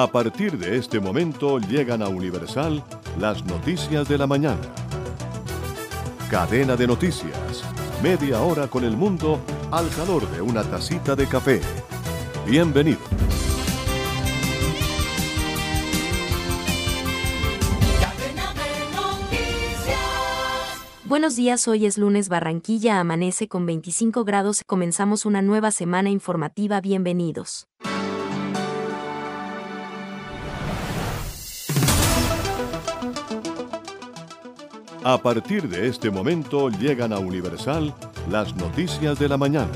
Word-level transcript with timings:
A 0.00 0.06
partir 0.06 0.56
de 0.56 0.76
este 0.76 1.00
momento 1.00 1.58
llegan 1.58 2.02
a 2.02 2.08
Universal 2.08 2.84
las 3.18 3.44
noticias 3.44 4.08
de 4.08 4.16
la 4.16 4.28
mañana. 4.28 4.60
Cadena 6.30 6.76
de 6.76 6.86
noticias. 6.86 7.64
Media 8.00 8.40
hora 8.40 8.68
con 8.68 8.84
el 8.84 8.96
mundo 8.96 9.40
al 9.72 9.88
calor 9.88 10.30
de 10.30 10.40
una 10.40 10.62
tacita 10.62 11.16
de 11.16 11.26
café. 11.26 11.60
Bienvenido. 12.46 13.00
Buenos 21.06 21.34
días, 21.34 21.66
hoy 21.66 21.86
es 21.86 21.98
lunes 21.98 22.28
Barranquilla, 22.28 23.00
amanece 23.00 23.48
con 23.48 23.66
25 23.66 24.22
grados, 24.22 24.62
comenzamos 24.64 25.26
una 25.26 25.42
nueva 25.42 25.72
semana 25.72 26.08
informativa, 26.08 26.80
bienvenidos. 26.80 27.66
A 35.08 35.16
partir 35.16 35.66
de 35.70 35.88
este 35.88 36.10
momento 36.10 36.68
llegan 36.68 37.14
a 37.14 37.18
Universal 37.18 37.94
las 38.30 38.54
noticias 38.56 39.18
de 39.18 39.26
la 39.26 39.38
mañana. 39.38 39.72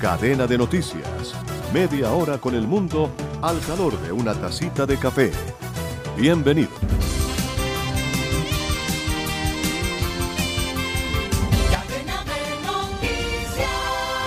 Cadena 0.00 0.46
de 0.46 0.56
noticias. 0.56 1.34
Media 1.74 2.10
hora 2.12 2.38
con 2.38 2.54
el 2.54 2.66
mundo 2.66 3.10
al 3.42 3.60
calor 3.60 4.00
de 4.00 4.10
una 4.10 4.32
tacita 4.32 4.86
de 4.86 4.96
café. 4.96 5.32
Bienvenido. 6.16 6.97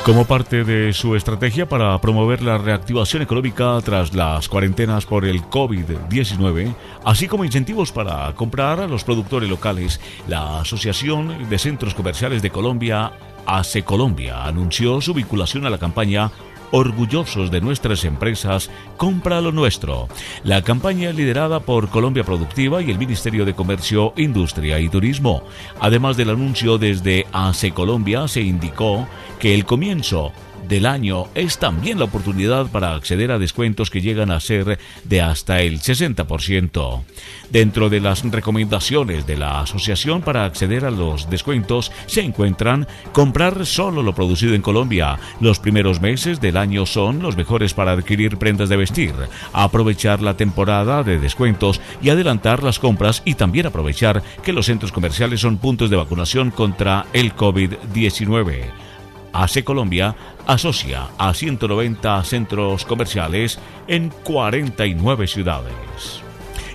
Como 0.05 0.25
parte 0.25 0.63
de 0.63 0.93
su 0.93 1.15
estrategia 1.15 1.69
para 1.69 2.01
promover 2.01 2.41
la 2.41 2.57
reactivación 2.57 3.21
económica 3.21 3.77
tras 3.85 4.15
las 4.15 4.49
cuarentenas 4.49 5.05
por 5.05 5.25
el 5.25 5.43
COVID-19, 5.43 6.73
así 7.05 7.27
como 7.27 7.45
incentivos 7.45 7.91
para 7.91 8.33
comprar 8.33 8.79
a 8.79 8.87
los 8.87 9.03
productores 9.03 9.47
locales, 9.47 10.01
la 10.27 10.61
Asociación 10.61 11.47
de 11.47 11.59
Centros 11.59 11.93
Comerciales 11.93 12.41
de 12.41 12.49
Colombia, 12.49 13.11
ACE 13.45 13.83
Colombia, 13.83 14.43
anunció 14.43 15.01
su 15.01 15.13
vinculación 15.13 15.67
a 15.67 15.69
la 15.69 15.77
campaña 15.77 16.31
orgullosos 16.71 17.51
de 17.51 17.61
nuestras 17.61 18.03
empresas, 18.05 18.69
compra 18.97 19.41
lo 19.41 19.51
nuestro. 19.51 20.07
La 20.43 20.61
campaña 20.61 21.11
liderada 21.11 21.59
por 21.59 21.89
Colombia 21.89 22.23
Productiva 22.23 22.81
y 22.81 22.91
el 22.91 22.97
Ministerio 22.97 23.45
de 23.45 23.53
Comercio, 23.53 24.13
Industria 24.17 24.79
y 24.79 24.89
Turismo. 24.89 25.43
Además 25.79 26.17
del 26.17 26.29
anuncio 26.31 26.77
desde 26.77 27.27
ACE 27.31 27.71
Colombia, 27.71 28.27
se 28.27 28.41
indicó 28.41 29.07
que 29.39 29.53
el 29.53 29.65
comienzo 29.65 30.31
del 30.67 30.85
año 30.85 31.27
es 31.35 31.57
también 31.57 31.99
la 31.99 32.05
oportunidad 32.05 32.67
para 32.67 32.95
acceder 32.95 33.31
a 33.31 33.39
descuentos 33.39 33.89
que 33.89 34.01
llegan 34.01 34.31
a 34.31 34.39
ser 34.39 34.79
de 35.03 35.21
hasta 35.21 35.61
el 35.61 35.79
60%. 35.79 37.01
Dentro 37.49 37.89
de 37.89 37.99
las 37.99 38.23
recomendaciones 38.23 39.27
de 39.27 39.37
la 39.37 39.61
asociación 39.61 40.21
para 40.21 40.45
acceder 40.45 40.85
a 40.85 40.91
los 40.91 41.29
descuentos 41.29 41.91
se 42.05 42.21
encuentran 42.21 42.87
comprar 43.11 43.65
solo 43.65 44.03
lo 44.03 44.15
producido 44.15 44.55
en 44.55 44.61
Colombia. 44.61 45.19
Los 45.39 45.59
primeros 45.59 46.01
meses 46.01 46.39
del 46.39 46.57
año 46.57 46.85
son 46.85 47.21
los 47.21 47.35
mejores 47.35 47.73
para 47.73 47.91
adquirir 47.91 48.37
prendas 48.37 48.69
de 48.69 48.77
vestir, 48.77 49.13
aprovechar 49.53 50.21
la 50.21 50.37
temporada 50.37 51.03
de 51.03 51.19
descuentos 51.19 51.81
y 52.01 52.09
adelantar 52.09 52.63
las 52.63 52.79
compras 52.79 53.21
y 53.25 53.35
también 53.35 53.65
aprovechar 53.65 54.23
que 54.43 54.53
los 54.53 54.67
centros 54.67 54.91
comerciales 54.91 55.41
son 55.41 55.57
puntos 55.57 55.89
de 55.89 55.97
vacunación 55.97 56.51
contra 56.51 57.05
el 57.13 57.35
COVID-19. 57.35 58.90
ACE 59.33 59.63
Colombia 59.63 60.15
asocia 60.47 61.09
a 61.17 61.33
190 61.33 62.23
centros 62.23 62.85
comerciales 62.85 63.59
en 63.87 64.09
49 64.23 65.27
ciudades. 65.27 66.21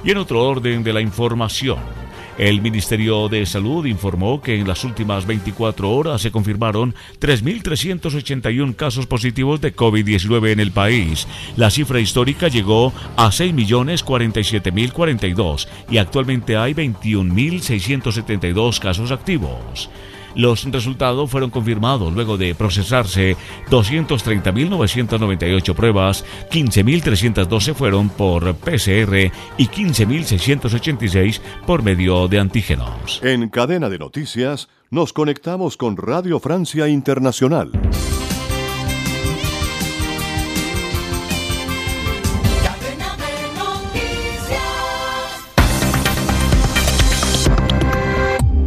Y 0.05 0.11
en 0.11 0.19
otro 0.19 0.43
orden 0.43 0.85
de 0.85 0.93
la 0.93 1.01
información, 1.01 1.79
el 2.39 2.61
Ministerio 2.61 3.29
de 3.29 3.47
Salud 3.47 3.87
informó 3.87 4.43
que 4.43 4.61
en 4.61 4.69
las 4.69 4.85
últimas 4.85 5.25
24 5.27 5.91
horas 5.91 6.21
se 6.21 6.31
confirmaron 6.31 6.95
3.381 7.19 8.77
casos 8.77 9.07
positivos 9.07 9.63
de 9.63 9.75
COVID-19 9.75 10.53
en 10.53 10.61
el 10.61 10.71
país. 10.71 11.27
La 11.57 11.71
cifra 11.71 11.99
histórica 11.99 12.49
llegó 12.49 12.93
a 13.17 13.29
6.047.042 13.29 15.67
y 15.91 15.97
actualmente 15.97 16.59
hay 16.59 16.75
21.672 16.75 18.81
casos 18.81 19.13
activos. 19.13 19.89
Los 20.37 20.71
resultados 20.71 21.29
fueron 21.31 21.51
confirmados 21.51 22.13
luego 22.13 22.37
de 22.37 22.55
procesarse 22.55 23.37
230.998 23.71 25.75
pruebas, 25.75 26.27
15.312 26.51 27.75
fueron 27.75 28.11
por 28.11 28.55
PCR 28.55 29.33
y 29.57 29.67
15.686 29.67 31.41
por 31.67 31.83
medio 31.83 32.29
de 32.29 32.39
antígenos. 32.39 33.23
En 33.23 33.49
cadena 33.49 33.89
de 33.89 33.99
noticias, 33.99 34.69
nos 34.91 35.15
conectamos 35.15 35.79
con 35.79 35.97
Radio 35.97 36.39
Francia 36.39 36.87
Internacional. 36.87 37.73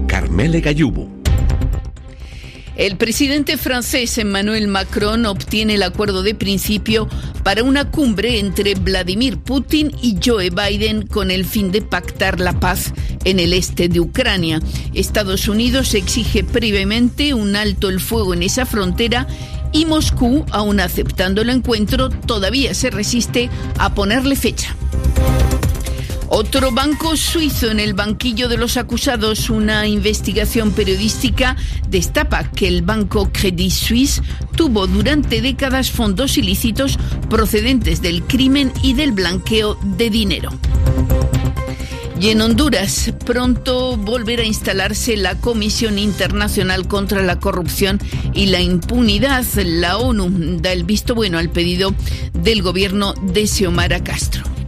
Carmele 0.08 0.62
Gallubo 0.62 1.19
el 2.80 2.96
presidente 2.96 3.58
francés 3.58 4.18
Emmanuel 4.18 4.70
Macron 4.70 5.26
obtiene 5.26 5.76
el 5.76 5.84
acuerdo 5.84 6.24
de 6.24 6.34
principio 6.34 7.10
para 7.44 7.62
una 7.62 7.92
cumbre 7.92 8.40
entre 8.40 8.74
Vladimir 8.76 9.38
Putin 9.38 9.92
y 10.02 10.16
Joe 10.24 10.50
Biden 10.50 11.06
con 11.06 11.30
el 11.30 11.44
fin 11.44 11.74
de 11.74 11.82
pactar 11.82 12.40
la 12.40 12.58
paz 12.58 12.94
en 13.26 13.40
el 13.40 13.52
este 13.52 13.90
de 13.90 14.00
Ucrania. 14.00 14.62
Estados 14.94 15.50
Unidos 15.50 15.94
exige 15.94 16.46
previamente 16.46 17.34
un 17.34 17.58
alto 17.58 17.90
el 17.90 18.00
fuego 18.00 18.34
en 18.34 18.44
esa 18.44 18.66
frontera 18.66 19.28
y 19.74 19.86
Moscú, 19.86 20.46
aun 20.50 20.80
aceptando 20.80 21.42
el 21.42 21.50
encuentro, 21.50 22.08
todavía 22.08 22.74
se 22.74 22.92
resiste 22.92 23.50
a 23.78 23.94
ponerle 23.94 24.38
fecha. 24.38 24.74
Otro 26.32 26.72
banco 26.72 27.18
suizo 27.18 27.72
en 27.72 27.80
el 27.80 27.96
banquillo 27.96 28.48
de 28.50 28.58
los 28.58 28.78
acusados. 28.78 29.50
Una 29.50 29.88
investigación 29.88 30.72
periodística 30.72 31.58
destapa 31.90 32.44
que 32.52 32.68
el 32.68 32.84
banco 32.84 33.32
Credit 33.34 33.72
Suisse 33.72 34.22
tuvo 34.56 34.86
durante 34.86 35.42
décadas 35.42 35.90
fondos 35.90 36.38
ilícitos 36.38 37.00
procedentes 37.32 38.04
del 38.04 38.22
crimen 38.24 38.72
y 38.84 38.94
del 38.94 39.12
blanqueo 39.12 39.80
de 39.98 40.12
dinero. 40.12 40.52
Y 42.22 42.30
en 42.30 42.42
Honduras, 42.42 43.12
pronto 43.26 43.98
volverá 43.98 44.44
a 44.44 44.46
instalarse 44.46 45.18
la 45.18 45.36
Comisión 45.36 45.98
Internacional 45.98 46.88
contra 46.88 47.24
la 47.24 47.40
Corrupción 47.40 48.00
y 48.36 48.48
la 48.48 48.62
Impunidad. 48.62 49.46
La 49.56 49.98
ONU 49.98 50.60
da 50.62 50.74
el 50.74 50.84
visto 50.84 51.16
bueno 51.16 51.40
al 51.40 51.50
pedido 51.50 51.96
del 52.34 52.62
gobierno 52.62 53.14
de 53.14 53.48
Xiomara 53.48 54.04
Castro. 54.04 54.59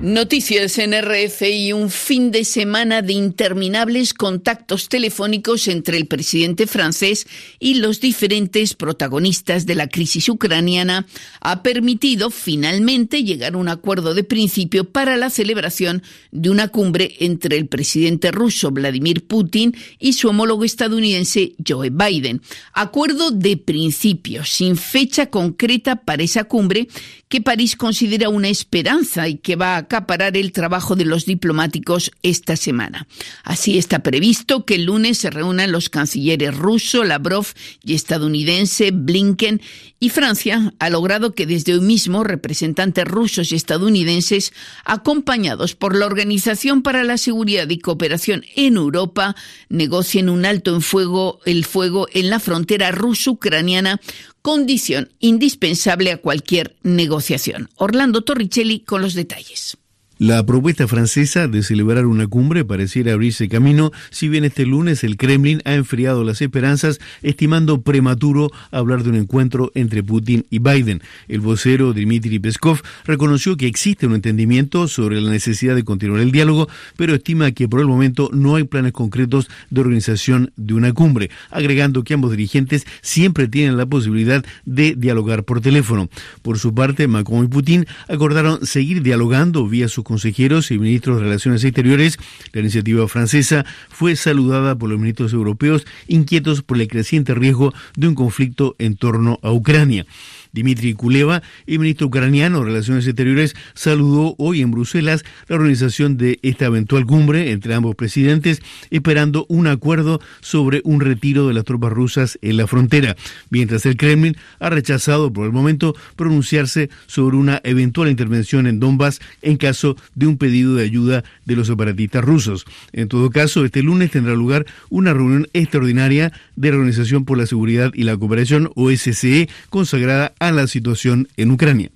Noticias 0.00 0.78
en 0.78 0.94
y 1.40 1.72
un 1.72 1.90
fin 1.90 2.30
de 2.30 2.44
semana 2.44 3.02
de 3.02 3.14
interminables 3.14 4.14
contactos 4.14 4.88
telefónicos 4.88 5.66
entre 5.66 5.96
el 5.96 6.06
presidente 6.06 6.68
francés 6.68 7.26
y 7.58 7.74
los 7.74 8.00
diferentes 8.00 8.74
protagonistas 8.74 9.66
de 9.66 9.74
la 9.74 9.88
crisis 9.88 10.28
ucraniana 10.28 11.04
ha 11.40 11.64
permitido 11.64 12.30
finalmente 12.30 13.24
llegar 13.24 13.54
a 13.54 13.56
un 13.56 13.68
acuerdo 13.68 14.14
de 14.14 14.22
principio 14.22 14.88
para 14.88 15.16
la 15.16 15.30
celebración 15.30 16.04
de 16.30 16.50
una 16.50 16.68
cumbre 16.68 17.16
entre 17.18 17.56
el 17.56 17.66
presidente 17.66 18.30
ruso 18.30 18.70
Vladimir 18.70 19.26
Putin 19.26 19.76
y 19.98 20.12
su 20.12 20.28
homólogo 20.28 20.62
estadounidense 20.62 21.54
Joe 21.66 21.90
Biden. 21.90 22.40
Acuerdo 22.72 23.32
de 23.32 23.56
principio, 23.56 24.44
sin 24.44 24.76
fecha 24.76 25.26
concreta 25.26 25.96
para 25.96 26.22
esa 26.22 26.44
cumbre 26.44 26.86
que 27.28 27.40
París 27.40 27.74
considera 27.74 28.28
una 28.28 28.48
esperanza 28.48 29.28
y 29.28 29.38
que 29.38 29.56
va 29.56 29.76
a 29.76 29.87
acaparar 29.88 30.36
el 30.36 30.52
trabajo 30.52 30.96
de 30.96 31.06
los 31.06 31.24
diplomáticos 31.24 32.12
esta 32.22 32.56
semana. 32.56 33.08
Así 33.42 33.78
está 33.78 34.00
previsto 34.00 34.66
que 34.66 34.74
el 34.74 34.84
lunes 34.84 35.16
se 35.16 35.30
reúnan 35.30 35.72
los 35.72 35.88
cancilleres 35.88 36.54
ruso, 36.54 37.04
Lavrov 37.04 37.46
y 37.82 37.94
estadounidense 37.94 38.90
Blinken 38.92 39.62
y 39.98 40.10
Francia 40.10 40.74
ha 40.78 40.90
logrado 40.90 41.34
que 41.34 41.46
desde 41.46 41.72
hoy 41.72 41.80
mismo 41.80 42.22
representantes 42.22 43.06
rusos 43.06 43.50
y 43.50 43.56
estadounidenses, 43.56 44.52
acompañados 44.84 45.74
por 45.74 45.96
la 45.96 46.06
Organización 46.06 46.82
para 46.82 47.02
la 47.02 47.16
Seguridad 47.16 47.68
y 47.68 47.78
Cooperación 47.78 48.44
en 48.54 48.76
Europa, 48.76 49.34
negocien 49.68 50.28
un 50.28 50.44
alto 50.44 50.74
en 50.74 50.82
fuego, 50.82 51.40
el 51.46 51.64
fuego 51.64 52.06
en 52.12 52.30
la 52.30 52.40
frontera 52.40 52.92
ruso-ucraniana 52.92 54.00
condición 54.42 55.12
indispensable 55.18 56.12
a 56.12 56.18
cualquier 56.18 56.76
negociación. 56.82 57.68
Orlando 57.76 58.22
Torricelli 58.22 58.80
con 58.80 59.02
los 59.02 59.14
detalles. 59.14 59.78
La 60.20 60.44
propuesta 60.44 60.88
francesa 60.88 61.46
de 61.46 61.62
celebrar 61.62 62.04
una 62.04 62.26
cumbre 62.26 62.64
pareciera 62.64 63.12
abrirse 63.12 63.48
camino, 63.48 63.92
si 64.10 64.28
bien 64.28 64.44
este 64.44 64.66
lunes 64.66 65.04
el 65.04 65.16
Kremlin 65.16 65.62
ha 65.64 65.74
enfriado 65.74 66.24
las 66.24 66.42
esperanzas, 66.42 66.98
estimando 67.22 67.82
prematuro 67.82 68.50
hablar 68.72 69.04
de 69.04 69.10
un 69.10 69.14
encuentro 69.14 69.70
entre 69.76 70.02
Putin 70.02 70.44
y 70.50 70.58
Biden. 70.58 71.02
El 71.28 71.38
vocero 71.38 71.92
Dmitry 71.92 72.40
Peskov 72.40 72.80
reconoció 73.04 73.56
que 73.56 73.68
existe 73.68 74.08
un 74.08 74.16
entendimiento 74.16 74.88
sobre 74.88 75.20
la 75.20 75.30
necesidad 75.30 75.76
de 75.76 75.84
continuar 75.84 76.20
el 76.20 76.32
diálogo, 76.32 76.68
pero 76.96 77.14
estima 77.14 77.52
que 77.52 77.68
por 77.68 77.78
el 77.78 77.86
momento 77.86 78.28
no 78.32 78.56
hay 78.56 78.64
planes 78.64 78.94
concretos 78.94 79.48
de 79.70 79.82
organización 79.82 80.50
de 80.56 80.74
una 80.74 80.92
cumbre, 80.94 81.30
agregando 81.48 82.02
que 82.02 82.14
ambos 82.14 82.32
dirigentes 82.32 82.88
siempre 83.02 83.46
tienen 83.46 83.76
la 83.76 83.86
posibilidad 83.86 84.44
de 84.64 84.96
dialogar 84.96 85.44
por 85.44 85.60
teléfono. 85.60 86.08
Por 86.42 86.58
su 86.58 86.74
parte, 86.74 87.06
Macron 87.06 87.44
y 87.44 87.46
Putin 87.48 87.86
acordaron 88.08 88.66
seguir 88.66 89.04
dialogando 89.04 89.68
vía 89.68 89.86
sus 89.86 90.07
consejeros 90.08 90.70
y 90.70 90.78
ministros 90.78 91.18
de 91.18 91.24
Relaciones 91.24 91.62
Exteriores, 91.62 92.18
la 92.52 92.62
iniciativa 92.62 93.06
francesa 93.06 93.66
fue 93.90 94.16
saludada 94.16 94.76
por 94.76 94.88
los 94.88 94.98
ministros 94.98 95.34
europeos 95.34 95.86
inquietos 96.06 96.62
por 96.62 96.80
el 96.80 96.88
creciente 96.88 97.34
riesgo 97.34 97.74
de 97.94 98.08
un 98.08 98.14
conflicto 98.14 98.74
en 98.78 98.96
torno 98.96 99.38
a 99.42 99.52
Ucrania. 99.52 100.06
Dmitry 100.52 100.94
Kuleva, 100.94 101.42
el 101.66 101.78
ministro 101.78 102.08
ucraniano 102.08 102.60
de 102.60 102.66
Relaciones 102.66 103.06
Exteriores, 103.06 103.54
saludó 103.74 104.34
hoy 104.38 104.60
en 104.60 104.70
Bruselas 104.70 105.24
la 105.48 105.56
organización 105.56 106.16
de 106.16 106.38
esta 106.42 106.66
eventual 106.66 107.06
cumbre 107.06 107.50
entre 107.50 107.74
ambos 107.74 107.94
presidentes, 107.94 108.62
esperando 108.90 109.46
un 109.48 109.66
acuerdo 109.66 110.20
sobre 110.40 110.80
un 110.84 111.00
retiro 111.00 111.46
de 111.46 111.54
las 111.54 111.64
tropas 111.64 111.92
rusas 111.92 112.38
en 112.42 112.56
la 112.56 112.66
frontera, 112.66 113.16
mientras 113.50 113.86
el 113.86 113.96
Kremlin 113.96 114.36
ha 114.58 114.70
rechazado 114.70 115.32
por 115.32 115.46
el 115.46 115.52
momento 115.52 115.94
pronunciarse 116.16 116.90
sobre 117.06 117.36
una 117.36 117.60
eventual 117.64 118.08
intervención 118.08 118.66
en 118.66 118.80
Donbass 118.80 119.20
en 119.42 119.56
caso 119.56 119.96
de 120.14 120.26
un 120.26 120.38
pedido 120.38 120.74
de 120.74 120.84
ayuda 120.84 121.24
de 121.44 121.56
los 121.56 121.66
separatistas 121.66 122.24
rusos. 122.24 122.64
En 122.92 123.08
todo 123.08 123.30
caso, 123.30 123.64
este 123.64 123.82
lunes 123.82 124.10
tendrá 124.10 124.34
lugar 124.34 124.66
una 124.88 125.12
reunión 125.12 125.48
extraordinaria 125.52 126.32
de 126.56 126.70
la 126.70 126.76
Organización 126.76 127.24
por 127.24 127.38
la 127.38 127.46
Seguridad 127.46 127.92
y 127.94 128.04
la 128.04 128.16
Cooperación, 128.16 128.70
OSCE, 128.74 129.48
consagrada 129.70 130.34
a 130.38 130.47
la 130.52 130.66
situación 130.66 131.28
en 131.36 131.50
Ucrania. 131.50 131.90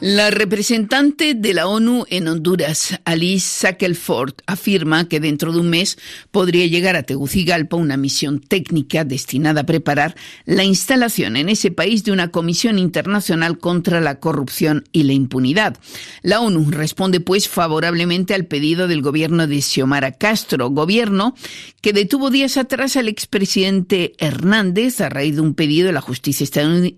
La 0.00 0.30
representante 0.30 1.34
de 1.34 1.54
la 1.54 1.66
ONU 1.66 2.04
en 2.08 2.28
Honduras, 2.28 3.00
Alice 3.04 3.66
Shackelford, 3.66 4.34
afirma 4.46 5.08
que 5.08 5.18
dentro 5.18 5.52
de 5.52 5.58
un 5.58 5.70
mes 5.70 5.98
podría 6.30 6.66
llegar 6.66 6.94
a 6.94 7.02
Tegucigalpa 7.02 7.76
una 7.76 7.96
misión 7.96 8.38
técnica 8.38 9.02
destinada 9.02 9.62
a 9.62 9.66
preparar 9.66 10.14
la 10.44 10.62
instalación 10.62 11.36
en 11.36 11.48
ese 11.48 11.72
país 11.72 12.04
de 12.04 12.12
una 12.12 12.28
comisión 12.28 12.78
internacional 12.78 13.58
contra 13.58 14.00
la 14.00 14.20
corrupción 14.20 14.84
y 14.92 15.02
la 15.02 15.14
impunidad. 15.14 15.76
La 16.22 16.42
ONU 16.42 16.70
responde 16.70 17.18
pues 17.18 17.48
favorablemente 17.48 18.34
al 18.34 18.46
pedido 18.46 18.86
del 18.86 19.02
gobierno 19.02 19.48
de 19.48 19.60
Xiomara 19.60 20.12
Castro, 20.12 20.70
gobierno 20.70 21.34
que 21.80 21.92
detuvo 21.92 22.30
días 22.30 22.56
atrás 22.56 22.96
al 22.96 23.08
expresidente 23.08 24.14
Hernández 24.18 25.00
a 25.00 25.08
raíz 25.08 25.34
de 25.34 25.40
un 25.40 25.54
pedido 25.54 25.88
de 25.88 25.92
la 25.92 26.00
justicia 26.00 26.46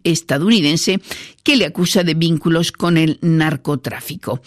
estadounidense 0.04 1.00
que 1.42 1.56
le 1.56 1.64
acusa 1.64 2.04
de 2.04 2.14
vínculos 2.14 2.72
con 2.72 2.89
el 2.96 3.18
narcotráfico. 3.22 4.40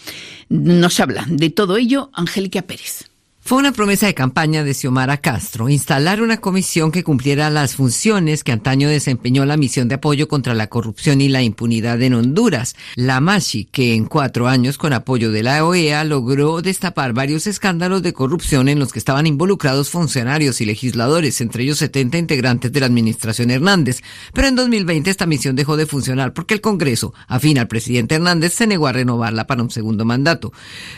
Nos 0.48 1.00
habla 1.00 1.24
de 1.28 1.50
todo 1.50 1.76
ello 1.76 2.10
Angélica 2.12 2.62
Pérez. 2.62 3.10
Fue 3.46 3.58
una 3.58 3.72
promesa 3.72 4.06
de 4.06 4.14
campaña 4.14 4.64
de 4.64 4.72
Xiomara 4.72 5.18
Castro 5.18 5.68
instalar 5.68 6.22
una 6.22 6.38
comisión 6.38 6.90
que 6.90 7.04
cumpliera 7.04 7.50
las 7.50 7.74
funciones 7.74 8.42
que 8.42 8.52
antaño 8.52 8.88
desempeñó 8.88 9.44
la 9.44 9.58
misión 9.58 9.86
de 9.86 9.96
apoyo 9.96 10.28
contra 10.28 10.54
la 10.54 10.68
corrupción 10.68 11.20
y 11.20 11.28
la 11.28 11.42
impunidad 11.42 12.00
en 12.00 12.14
Honduras, 12.14 12.74
la 12.94 13.20
MASHI, 13.20 13.66
que 13.66 13.96
en 13.96 14.06
cuatro 14.06 14.48
años 14.48 14.78
con 14.78 14.94
apoyo 14.94 15.30
de 15.30 15.42
la 15.42 15.62
OEA 15.62 16.04
logró 16.04 16.62
destapar 16.62 17.12
varios 17.12 17.46
escándalos 17.46 18.02
de 18.02 18.14
corrupción 18.14 18.66
en 18.66 18.78
los 18.78 18.94
que 18.94 18.98
estaban 18.98 19.26
involucrados 19.26 19.90
funcionarios 19.90 20.62
y 20.62 20.64
legisladores, 20.64 21.42
entre 21.42 21.64
ellos 21.64 21.76
70 21.76 22.16
integrantes 22.16 22.72
de 22.72 22.80
la 22.80 22.86
administración 22.86 23.50
Hernández. 23.50 24.00
Pero 24.32 24.48
en 24.48 24.54
2020 24.54 25.10
esta 25.10 25.26
misión 25.26 25.54
dejó 25.54 25.76
de 25.76 25.84
funcionar 25.84 26.32
porque 26.32 26.54
el 26.54 26.62
Congreso, 26.62 27.12
afín 27.28 27.58
al 27.58 27.68
presidente 27.68 28.14
Hernández, 28.14 28.54
se 28.54 28.66
negó 28.66 28.86
a 28.86 28.94
renovarla 28.94 29.46
para 29.46 29.62
un 29.62 29.70
segundo 29.70 30.06
mandato. 30.06 30.50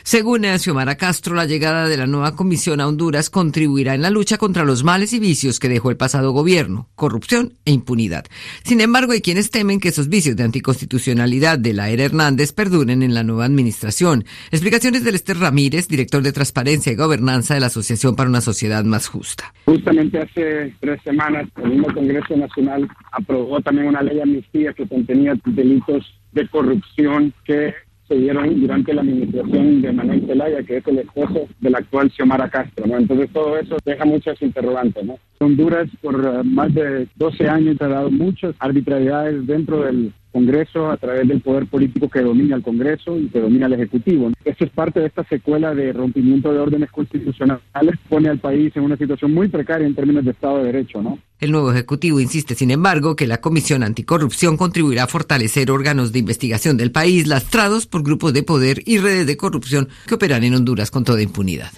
Según 0.05 0.45
Xiomara 0.61 0.95
Castro, 0.95 1.35
la 1.35 1.47
llegada 1.47 1.89
de 1.89 1.97
la 1.97 2.07
nueva 2.07 2.36
comisión 2.37 2.81
a 2.81 2.87
Honduras 2.87 3.31
contribuirá 3.31 3.95
en 3.95 4.03
la 4.03 4.11
lucha 4.11 4.39
contra 4.39 4.65
los 4.65 4.85
males 4.85 5.13
y 5.13 5.19
vicios 5.19 5.59
que 5.59 5.69
dejó 5.69 5.91
el 5.91 5.97
pasado 5.97 6.33
gobierno, 6.33 6.89
corrupción 6.95 7.55
e 7.65 7.73
impunidad. 7.73 8.27
Sin 8.63 8.81
embargo, 8.81 9.13
hay 9.13 9.21
quienes 9.21 9.51
temen 9.51 9.81
que 9.81 9.89
esos 9.89 10.09
vicios 10.09 10.37
de 10.37 10.45
anticonstitucionalidad 10.45 11.59
de 11.59 11.73
la 11.73 11.91
era 11.91 12.05
Hernández 12.05 12.53
perduren 12.53 13.03
en 13.03 13.15
la 13.15 13.25
nueva 13.25 13.45
administración. 13.45 14.25
Explicaciones 14.51 15.05
del 15.05 15.17
Esther 15.17 15.39
Ramírez, 15.39 15.89
director 15.89 16.23
de 16.23 16.33
Transparencia 16.33 16.93
y 16.93 16.97
Gobernanza 16.97 17.55
de 17.55 17.61
la 17.61 17.67
Asociación 17.67 18.15
para 18.15 18.31
una 18.31 18.41
Sociedad 18.41 18.85
Más 18.85 19.09
Justa. 19.09 19.53
Justamente 19.65 20.21
hace 20.21 20.75
tres 20.81 21.01
semanas, 21.03 21.49
el 21.63 21.71
mismo 21.71 21.93
Congreso 21.93 22.37
Nacional 22.37 22.89
aprobó 23.13 23.61
también 23.61 23.89
una 23.89 24.03
ley 24.03 24.17
de 24.17 24.23
amnistía 24.23 24.73
que 24.73 24.87
contenía 24.87 25.35
delitos 25.45 26.05
de 26.33 26.47
corrupción 26.49 27.33
que 27.45 27.75
se 28.09 28.15
dieron 28.15 28.61
durante 28.61 28.95
la 28.95 29.03
administración 29.03 29.83
de 29.83 29.93
Manuel 29.93 30.27
Zelaya, 30.27 30.63
que 30.63 30.77
es 30.79 30.87
el 30.87 30.99
esposo 30.99 31.49
del 31.61 31.75
actual 31.75 32.11
Xiomara 32.11 32.49
Castro. 32.49 32.87
¿no? 32.87 32.99
Entonces 32.99 33.31
todo 33.33 33.57
eso 33.59 33.77
deja 33.85 34.05
muchas 34.05 34.41
interrogantes. 34.43 35.05
¿no? 35.05 35.19
Honduras 35.39 35.89
por 36.01 36.15
eh, 36.15 36.43
más 36.45 36.73
de 36.75 37.09
12 37.17 37.49
años 37.49 37.77
ha 37.81 37.89
dado 37.89 38.11
muchas 38.11 38.55
arbitrariedades 38.59 39.47
dentro 39.47 39.83
del 39.83 40.13
Congreso 40.33 40.91
a 40.91 40.99
través 40.99 41.27
del 41.27 41.41
poder 41.41 41.67
político 41.67 42.11
que 42.11 42.21
domina 42.21 42.57
el 42.57 42.63
Congreso 42.63 43.19
y 43.19 43.29
que 43.29 43.41
domina 43.41 43.67
el 43.67 43.73
Ejecutivo. 43.73 44.31
Esto 44.45 44.65
es 44.65 44.71
parte 44.71 45.01
de 45.01 45.07
esta 45.07 45.25
secuela 45.25 45.75
de 45.75 45.95
rompimiento 45.95 46.53
de 46.53 46.59
órdenes 46.59 46.91
constitucionales, 46.91 47.63
pone 48.09 48.29
al 48.29 48.39
país 48.39 48.77
en 48.77 48.83
una 48.83 48.99
situación 48.99 49.33
muy 49.33 49.49
precaria 49.49 49.87
en 49.87 49.95
términos 49.95 50.27
de 50.27 50.33
Estado 50.33 50.59
de 50.59 50.65
Derecho, 50.65 51.01
¿no? 51.01 51.19
El 51.39 51.53
nuevo 51.53 51.71
Ejecutivo 51.71 52.19
insiste, 52.19 52.55
sin 52.55 52.71
embargo, 52.71 53.15
que 53.15 53.27
la 53.27 53.43
Comisión 53.43 53.83
Anticorrupción 53.83 54.57
contribuirá 54.57 55.03
a 55.03 55.07
fortalecer 55.07 55.71
órganos 55.71 56.11
de 56.11 56.21
investigación 56.21 56.79
del 56.79 56.93
país 56.93 57.27
lastrados 57.27 57.87
por 57.87 58.03
grupos 58.03 58.33
de 58.33 58.43
poder 58.43 58.83
y 58.87 58.97
redes 58.97 59.27
de 59.27 59.37
corrupción 59.37 59.91
que 60.07 60.15
operan 60.15 60.45
en 60.45 60.55
Honduras 60.55 60.91
con 60.91 61.05
toda 61.05 61.21
impunidad. 61.21 61.73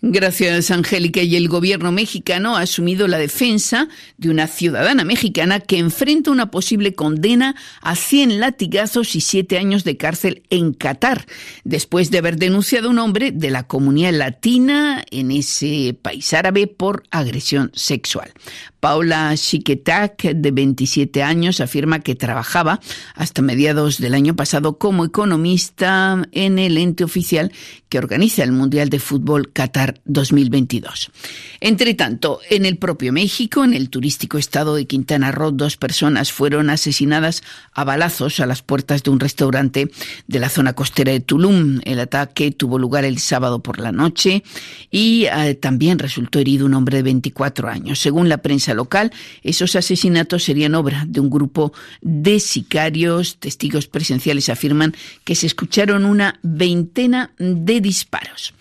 Gracias, 0.00 0.70
Angélica. 0.70 1.22
Y 1.22 1.34
el 1.34 1.48
gobierno 1.48 1.90
mexicano 1.90 2.56
ha 2.56 2.60
asumido 2.60 3.08
la 3.08 3.18
defensa 3.18 3.88
de 4.16 4.30
una 4.30 4.46
ciudadana 4.46 5.02
mexicana 5.02 5.58
que 5.58 5.78
enfrenta 5.78 6.30
una 6.30 6.52
posible 6.52 6.94
condena 6.94 7.56
a 7.80 7.96
100 7.96 8.38
latigazos 8.38 9.16
y 9.16 9.20
7 9.20 9.58
años 9.58 9.82
de 9.82 9.96
cárcel 9.96 10.42
en 10.50 10.72
Qatar, 10.72 11.26
después 11.64 12.12
de 12.12 12.18
haber 12.18 12.36
denunciado 12.36 12.88
a 12.88 12.90
un 12.90 13.00
hombre 13.00 13.32
de 13.32 13.50
la 13.50 13.66
comunidad 13.66 14.12
latina 14.12 15.04
en 15.10 15.32
ese 15.32 15.98
país 16.00 16.32
árabe 16.32 16.68
por 16.68 17.02
agresión 17.10 17.72
sexual. 17.74 18.32
Paula 18.80 19.34
Chiquetac, 19.36 20.22
de 20.22 20.50
27 20.50 21.22
años, 21.22 21.60
afirma 21.60 22.00
que 22.00 22.14
trabajaba 22.14 22.80
hasta 23.14 23.42
mediados 23.42 23.98
del 23.98 24.14
año 24.14 24.36
pasado 24.36 24.78
como 24.78 25.04
economista 25.04 26.22
en 26.32 26.58
el 26.58 26.78
ente 26.78 27.04
oficial 27.04 27.52
que 27.88 27.98
organiza 27.98 28.44
el 28.44 28.52
Mundial 28.52 28.90
de 28.90 28.98
Fútbol 28.98 29.52
Qatar 29.52 30.00
2022. 30.04 31.10
Entre 31.60 31.94
tanto, 31.94 32.40
en 32.50 32.66
el 32.66 32.76
propio 32.76 33.12
México, 33.12 33.64
en 33.64 33.74
el 33.74 33.88
turístico 33.88 34.38
estado 34.38 34.74
de 34.74 34.86
Quintana 34.86 35.32
Roo, 35.32 35.50
dos 35.50 35.76
personas 35.76 36.32
fueron 36.32 36.70
asesinadas 36.70 37.42
a 37.72 37.84
balazos 37.84 38.40
a 38.40 38.46
las 38.46 38.62
puertas 38.62 39.02
de 39.02 39.10
un 39.10 39.20
restaurante 39.20 39.90
de 40.26 40.38
la 40.38 40.50
zona 40.50 40.74
costera 40.74 41.12
de 41.12 41.20
Tulum. 41.20 41.80
El 41.84 42.00
ataque 42.00 42.50
tuvo 42.50 42.78
lugar 42.78 43.04
el 43.04 43.18
sábado 43.18 43.62
por 43.62 43.78
la 43.80 43.92
noche 43.92 44.42
y 44.90 45.24
eh, 45.24 45.54
también 45.54 45.98
resultó 45.98 46.38
herido 46.38 46.66
un 46.66 46.74
hombre 46.74 46.98
de 46.98 47.02
24 47.04 47.68
años. 47.68 47.98
Según 47.98 48.28
la 48.28 48.38
prensa 48.38 48.67
local, 48.74 49.12
esos 49.42 49.76
asesinatos 49.76 50.44
serían 50.44 50.74
obra 50.74 51.04
de 51.06 51.20
un 51.20 51.30
grupo 51.30 51.72
de 52.00 52.40
sicarios. 52.40 53.36
Testigos 53.38 53.86
presenciales 53.86 54.48
afirman 54.48 54.94
que 55.24 55.34
se 55.34 55.46
escucharon 55.46 56.04
una 56.04 56.38
veintena 56.42 57.32
de 57.38 57.80
disparos. 57.80 58.54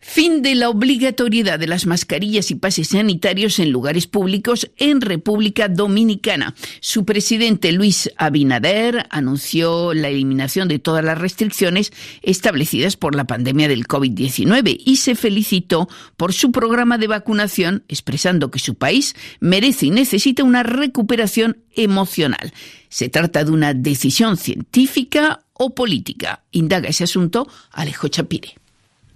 Fin 0.00 0.42
de 0.42 0.54
la 0.54 0.68
obligatoriedad 0.68 1.58
de 1.58 1.66
las 1.66 1.86
mascarillas 1.86 2.50
y 2.50 2.54
pases 2.54 2.88
sanitarios 2.88 3.58
en 3.58 3.70
lugares 3.70 4.06
públicos 4.06 4.70
en 4.76 5.00
República 5.00 5.68
Dominicana. 5.68 6.54
Su 6.80 7.04
presidente 7.04 7.72
Luis 7.72 8.10
Abinader 8.16 9.06
anunció 9.10 9.94
la 9.94 10.08
eliminación 10.08 10.68
de 10.68 10.78
todas 10.78 11.04
las 11.04 11.18
restricciones 11.18 11.92
establecidas 12.22 12.96
por 12.96 13.16
la 13.16 13.26
pandemia 13.26 13.66
del 13.66 13.88
COVID-19 13.88 14.80
y 14.84 14.96
se 14.96 15.16
felicitó 15.16 15.88
por 16.16 16.32
su 16.32 16.52
programa 16.52 16.96
de 16.96 17.08
vacunación, 17.08 17.82
expresando 17.88 18.50
que 18.50 18.60
su 18.60 18.76
país 18.76 19.16
merece 19.40 19.86
y 19.86 19.90
necesita 19.90 20.44
una 20.44 20.62
recuperación 20.62 21.58
emocional. 21.74 22.52
Se 22.88 23.08
trata 23.08 23.44
de 23.44 23.50
una 23.50 23.74
decisión 23.74 24.36
científica 24.36 25.40
o 25.54 25.74
política. 25.74 26.44
Indaga 26.52 26.88
ese 26.88 27.04
asunto 27.04 27.48
Alejo 27.72 28.08
Chapire. 28.08 28.54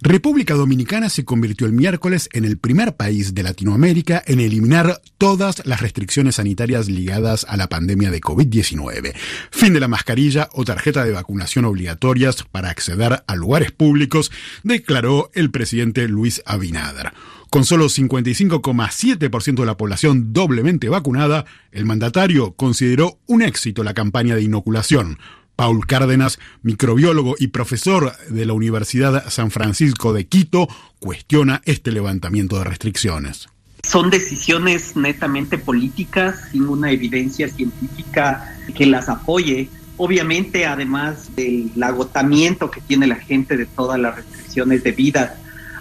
República 0.05 0.53
Dominicana 0.53 1.07
se 1.07 1.23
convirtió 1.23 1.65
el 1.65 1.71
miércoles 1.71 2.27
en 2.33 2.43
el 2.43 2.57
primer 2.57 2.97
país 2.97 3.33
de 3.33 3.41
Latinoamérica 3.41 4.21
en 4.27 4.41
eliminar 4.41 5.01
todas 5.17 5.65
las 5.65 5.79
restricciones 5.79 6.35
sanitarias 6.35 6.89
ligadas 6.89 7.45
a 7.47 7.55
la 7.55 7.69
pandemia 7.69 8.11
de 8.11 8.19
COVID-19. 8.19 9.13
Fin 9.49 9.73
de 9.73 9.79
la 9.79 9.87
mascarilla 9.87 10.49
o 10.51 10.65
tarjeta 10.65 11.05
de 11.05 11.13
vacunación 11.13 11.63
obligatorias 11.63 12.43
para 12.43 12.69
acceder 12.69 13.23
a 13.25 13.35
lugares 13.37 13.71
públicos, 13.71 14.29
declaró 14.63 15.31
el 15.35 15.51
presidente 15.51 16.09
Luis 16.09 16.43
Abinader. 16.45 17.13
Con 17.49 17.63
solo 17.63 17.85
55,7% 17.85 19.59
de 19.61 19.65
la 19.65 19.77
población 19.77 20.33
doblemente 20.33 20.89
vacunada, 20.89 21.45
el 21.71 21.85
mandatario 21.85 22.55
consideró 22.55 23.19
un 23.25 23.41
éxito 23.41 23.85
la 23.85 23.93
campaña 23.93 24.35
de 24.35 24.41
inoculación. 24.41 25.17
Paul 25.55 25.85
Cárdenas, 25.85 26.39
microbiólogo 26.61 27.35
y 27.37 27.47
profesor 27.47 28.13
de 28.29 28.45
la 28.45 28.53
Universidad 28.53 29.29
San 29.29 29.51
Francisco 29.51 30.13
de 30.13 30.25
Quito, 30.25 30.67
cuestiona 30.99 31.61
este 31.65 31.91
levantamiento 31.91 32.57
de 32.57 32.63
restricciones. 32.65 33.47
Son 33.83 34.09
decisiones 34.09 34.95
netamente 34.95 35.57
políticas, 35.57 36.49
sin 36.51 36.63
una 36.63 36.91
evidencia 36.91 37.49
científica 37.49 38.57
que 38.73 38.85
las 38.85 39.09
apoye. 39.09 39.69
Obviamente, 39.97 40.65
además 40.65 41.35
del 41.35 41.71
agotamiento 41.83 42.71
que 42.71 42.81
tiene 42.81 43.07
la 43.07 43.15
gente 43.15 43.57
de 43.57 43.65
todas 43.65 43.99
las 43.99 44.15
restricciones 44.15 44.83
debidas 44.83 45.33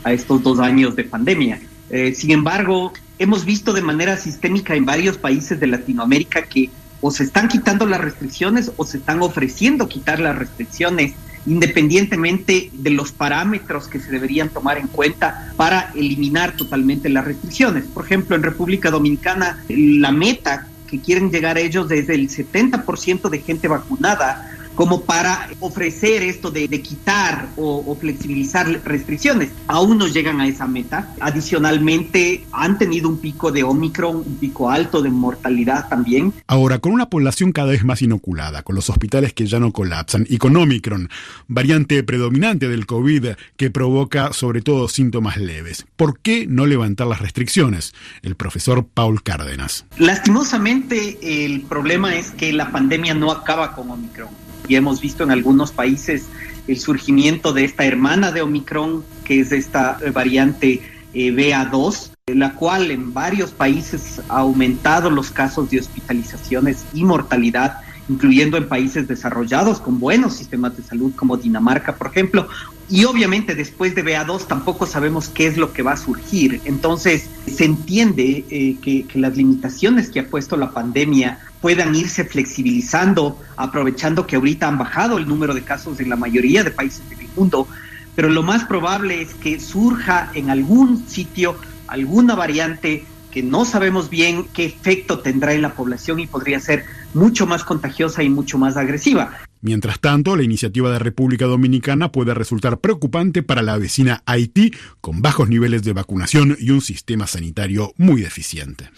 a 0.04 0.12
estos 0.12 0.42
dos 0.42 0.58
años 0.58 0.96
de 0.96 1.04
pandemia. 1.04 1.60
Eh, 1.90 2.14
sin 2.14 2.32
embargo, 2.32 2.92
hemos 3.18 3.44
visto 3.44 3.72
de 3.72 3.82
manera 3.82 4.16
sistémica 4.16 4.74
en 4.74 4.84
varios 4.84 5.16
países 5.16 5.60
de 5.60 5.68
Latinoamérica 5.68 6.42
que 6.42 6.70
o 7.02 7.10
se 7.10 7.24
están 7.24 7.48
quitando 7.48 7.84
las 7.84 8.00
restricciones 8.00 8.72
o 8.76 8.86
se 8.86 8.96
están 8.96 9.20
ofreciendo 9.20 9.88
quitar 9.88 10.20
las 10.20 10.38
restricciones 10.38 11.14
independientemente 11.44 12.70
de 12.72 12.90
los 12.90 13.10
parámetros 13.10 13.88
que 13.88 13.98
se 13.98 14.12
deberían 14.12 14.48
tomar 14.48 14.78
en 14.78 14.86
cuenta 14.86 15.52
para 15.56 15.90
eliminar 15.94 16.56
totalmente 16.56 17.08
las 17.08 17.24
restricciones. 17.24 17.84
Por 17.84 18.04
ejemplo, 18.04 18.36
en 18.36 18.44
República 18.44 18.90
Dominicana, 18.90 19.62
la 19.68 20.12
meta 20.12 20.68
que 20.88 21.00
quieren 21.00 21.30
llegar 21.30 21.56
a 21.56 21.60
ellos 21.60 21.88
desde 21.88 22.14
el 22.14 22.28
70% 22.28 23.28
de 23.28 23.38
gente 23.40 23.66
vacunada 23.66 24.48
como 24.74 25.02
para 25.02 25.48
ofrecer 25.60 26.22
esto 26.22 26.50
de, 26.50 26.68
quitar 26.82 27.48
o, 27.56 27.96
flexibilizar 28.00 28.68
restricciones. 28.84 29.50
Aún 29.66 29.98
no 29.98 30.06
llegan 30.06 30.40
a 30.40 30.48
esa 30.48 30.66
meta. 30.66 31.14
Adicionalmente, 31.20 32.44
han 32.52 32.78
tenido 32.78 33.08
un 33.08 33.18
pico 33.18 33.52
de 33.52 33.62
Omicron, 33.62 34.16
un 34.16 34.36
pico 34.36 34.70
alto 34.70 35.02
de 35.02 35.10
mortalidad 35.10 35.88
también. 35.88 36.32
Ahora, 36.46 36.78
con 36.78 36.92
una 36.92 37.10
población 37.10 37.52
cada 37.52 37.70
vez 37.70 37.84
más 37.84 38.02
inoculada, 38.02 38.62
con 38.62 38.74
los 38.74 38.90
hospitales 38.90 39.32
que 39.32 39.46
ya 39.46 39.60
no 39.60 39.72
colapsan 39.72 40.26
y 40.28 40.38
con 40.38 40.56
Omicron, 40.56 41.08
variante 41.48 42.02
predominante 42.02 42.68
del 42.68 42.86
COVID 42.86 43.28
que 43.56 43.70
provoca 43.70 44.32
sobre 44.32 44.62
todo 44.62 44.88
síntomas 44.88 45.36
leves, 45.36 45.86
¿por 45.96 46.18
qué 46.20 46.46
no 46.46 46.66
levantar 46.66 47.06
las 47.06 47.20
restricciones? 47.20 47.94
El 48.22 48.34
profesor 48.34 48.86
Paul 48.86 49.22
Cárdenas. 49.22 49.84
Lastimosamente, 49.98 51.44
el 51.44 51.62
problema 51.62 52.14
es 52.16 52.30
que 52.30 52.52
la 52.52 52.70
pandemia 52.72 53.14
no 53.14 53.30
acaba 53.30 53.74
con 53.74 53.90
Omicron 53.90 54.41
y 54.68 54.76
hemos 54.76 55.00
visto 55.00 55.24
en 55.24 55.30
algunos 55.30 55.72
países 55.72 56.26
el 56.68 56.78
surgimiento 56.78 57.52
de 57.52 57.64
esta 57.64 57.84
hermana 57.84 58.32
de 58.32 58.42
Omicron, 58.42 59.04
que 59.24 59.40
es 59.40 59.52
esta 59.52 59.98
variante 60.12 60.82
eh, 61.14 61.30
BA2, 61.30 62.10
la 62.34 62.54
cual 62.54 62.90
en 62.90 63.12
varios 63.12 63.50
países 63.50 64.20
ha 64.28 64.38
aumentado 64.38 65.10
los 65.10 65.30
casos 65.30 65.70
de 65.70 65.80
hospitalizaciones 65.80 66.84
y 66.94 67.04
mortalidad 67.04 67.80
incluyendo 68.12 68.56
en 68.56 68.68
países 68.68 69.08
desarrollados 69.08 69.80
con 69.80 69.98
buenos 69.98 70.34
sistemas 70.34 70.76
de 70.76 70.82
salud 70.82 71.12
como 71.16 71.36
Dinamarca, 71.36 71.96
por 71.96 72.08
ejemplo. 72.08 72.46
Y 72.88 73.04
obviamente 73.04 73.54
después 73.54 73.94
de 73.94 74.04
BA2 74.04 74.46
tampoco 74.46 74.86
sabemos 74.86 75.28
qué 75.28 75.46
es 75.46 75.56
lo 75.56 75.72
que 75.72 75.82
va 75.82 75.92
a 75.92 75.96
surgir. 75.96 76.60
Entonces 76.64 77.30
se 77.46 77.64
entiende 77.64 78.44
eh, 78.50 78.76
que, 78.82 79.06
que 79.06 79.18
las 79.18 79.36
limitaciones 79.36 80.10
que 80.10 80.20
ha 80.20 80.26
puesto 80.28 80.56
la 80.56 80.72
pandemia 80.72 81.38
puedan 81.62 81.94
irse 81.94 82.24
flexibilizando, 82.24 83.40
aprovechando 83.56 84.26
que 84.26 84.36
ahorita 84.36 84.68
han 84.68 84.78
bajado 84.78 85.16
el 85.16 85.26
número 85.26 85.54
de 85.54 85.62
casos 85.62 85.98
en 86.00 86.10
la 86.10 86.16
mayoría 86.16 86.64
de 86.64 86.70
países 86.70 87.08
del 87.08 87.28
mundo, 87.34 87.66
pero 88.14 88.28
lo 88.28 88.42
más 88.42 88.64
probable 88.64 89.22
es 89.22 89.32
que 89.34 89.58
surja 89.58 90.30
en 90.34 90.50
algún 90.50 91.08
sitio 91.08 91.56
alguna 91.86 92.34
variante 92.34 93.06
que 93.32 93.42
no 93.42 93.64
sabemos 93.64 94.10
bien 94.10 94.44
qué 94.52 94.66
efecto 94.66 95.20
tendrá 95.20 95.54
en 95.54 95.62
la 95.62 95.74
población 95.74 96.20
y 96.20 96.26
podría 96.26 96.60
ser 96.60 96.84
mucho 97.14 97.46
más 97.46 97.64
contagiosa 97.64 98.22
y 98.22 98.28
mucho 98.28 98.58
más 98.58 98.76
agresiva. 98.76 99.38
Mientras 99.64 100.00
tanto, 100.00 100.34
la 100.34 100.42
iniciativa 100.42 100.90
de 100.90 100.98
República 100.98 101.46
Dominicana 101.46 102.10
puede 102.10 102.34
resultar 102.34 102.80
preocupante 102.80 103.44
para 103.44 103.62
la 103.62 103.78
vecina 103.78 104.24
Haití, 104.26 104.72
con 105.00 105.22
bajos 105.22 105.48
niveles 105.48 105.84
de 105.84 105.92
vacunación 105.92 106.56
y 106.58 106.70
un 106.70 106.80
sistema 106.80 107.28
sanitario 107.28 107.94
muy 107.96 108.22
deficiente. 108.22 108.90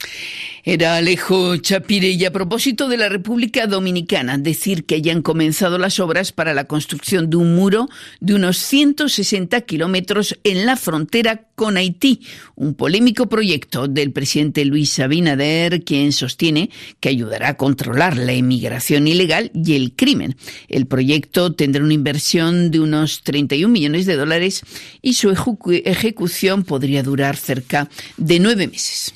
Era 0.64 0.97
Alejo 0.97 1.59
Chapire 1.59 2.09
y 2.09 2.25
a 2.25 2.33
propósito 2.33 2.88
de 2.88 2.97
la 2.97 3.11
República 3.11 3.67
Dominicana, 3.67 4.38
decir 4.38 4.87
que 4.87 4.95
hayan 4.95 5.21
comenzado 5.21 5.76
las 5.76 6.00
obras 6.00 6.33
para 6.33 6.55
la 6.55 6.64
construcción 6.64 7.29
de 7.29 7.37
un 7.37 7.55
muro 7.55 7.91
de 8.21 8.35
unos 8.35 8.57
160 8.57 9.61
kilómetros 9.61 10.38
en 10.45 10.64
la 10.64 10.76
frontera 10.76 11.43
con 11.55 11.77
Haití, 11.77 12.21
un 12.55 12.75
polémico 12.75 13.29
proyecto 13.29 13.89
del 13.89 14.13
presidente 14.13 14.65
Luis 14.65 14.99
Abinader, 14.99 15.85
quien 15.85 16.13
sostiene 16.13 16.71
que 17.01 17.09
ayudará 17.09 17.51
a 17.51 17.57
controlar 17.57 18.17
la 18.17 18.35
inmigración 18.35 19.07
ilegal 19.07 19.51
y 19.55 19.75
el 19.75 19.95
crimen. 19.95 20.37
El 20.69 20.87
proyecto 20.87 21.53
tendrá 21.53 21.83
una 21.83 21.95
inversión 21.95 22.71
de 22.71 22.81
unos 22.81 23.23
31 23.23 23.73
millones 23.73 24.07
de 24.07 24.17
dólares 24.17 24.63
y 25.03 25.15
su 25.15 25.31
ejecución 25.85 26.65
podría 26.65 27.03
durar 27.03 27.37
cerca 27.37 27.89
de 28.17 28.39
nueve 28.41 28.67
meses. 28.67 29.15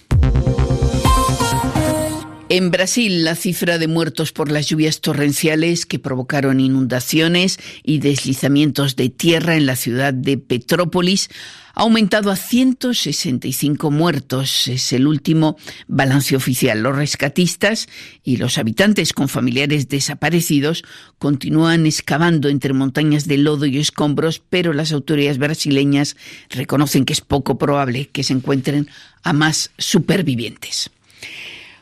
En 2.51 2.71
Brasil, 2.71 3.25
la 3.25 3.35
cifra 3.35 3.77
de 3.77 3.89
muertos 3.89 4.33
por 4.33 4.51
las 4.51 4.69
lluvias 4.69 5.03
torrenciales 5.03 5.85
que 5.85 5.99
provocaron 5.99 6.61
inundaciones 6.61 7.59
y 7.83 7.99
deslizamientos 7.99 8.97
de 8.97 9.11
tierra 9.11 9.57
en 9.57 9.67
la 9.67 9.77
ciudad 9.77 10.15
de 10.15 10.39
Petrópolis 10.39 11.29
ha 11.75 11.83
aumentado 11.83 12.31
a 12.31 12.37
165 12.37 13.91
muertos. 13.91 14.67
Es 14.67 14.95
el 14.95 15.07
último 15.07 15.59
balance 15.89 16.37
oficial. 16.37 16.83
Los 16.83 16.97
rescatistas 16.97 17.87
y 18.25 18.39
los 18.39 18.57
habitantes 18.57 19.13
con 19.13 19.29
familiares 19.29 19.91
desaparecidos 19.91 20.85
continúan 21.19 21.85
excavando 21.85 22.49
entre 22.49 22.73
montañas 22.73 23.29
de 23.29 23.37
lodo 23.37 23.67
y 23.67 23.77
escombros, 23.77 24.41
pero 24.49 24.73
las 24.73 24.93
autoridades 24.93 25.37
brasileñas 25.37 26.17
reconocen 26.49 27.05
que 27.05 27.13
es 27.13 27.21
poco 27.21 27.59
probable 27.59 28.09
que 28.09 28.23
se 28.23 28.33
encuentren 28.33 28.89
a 29.23 29.35
más 29.35 29.71
supervivientes. 29.77 30.91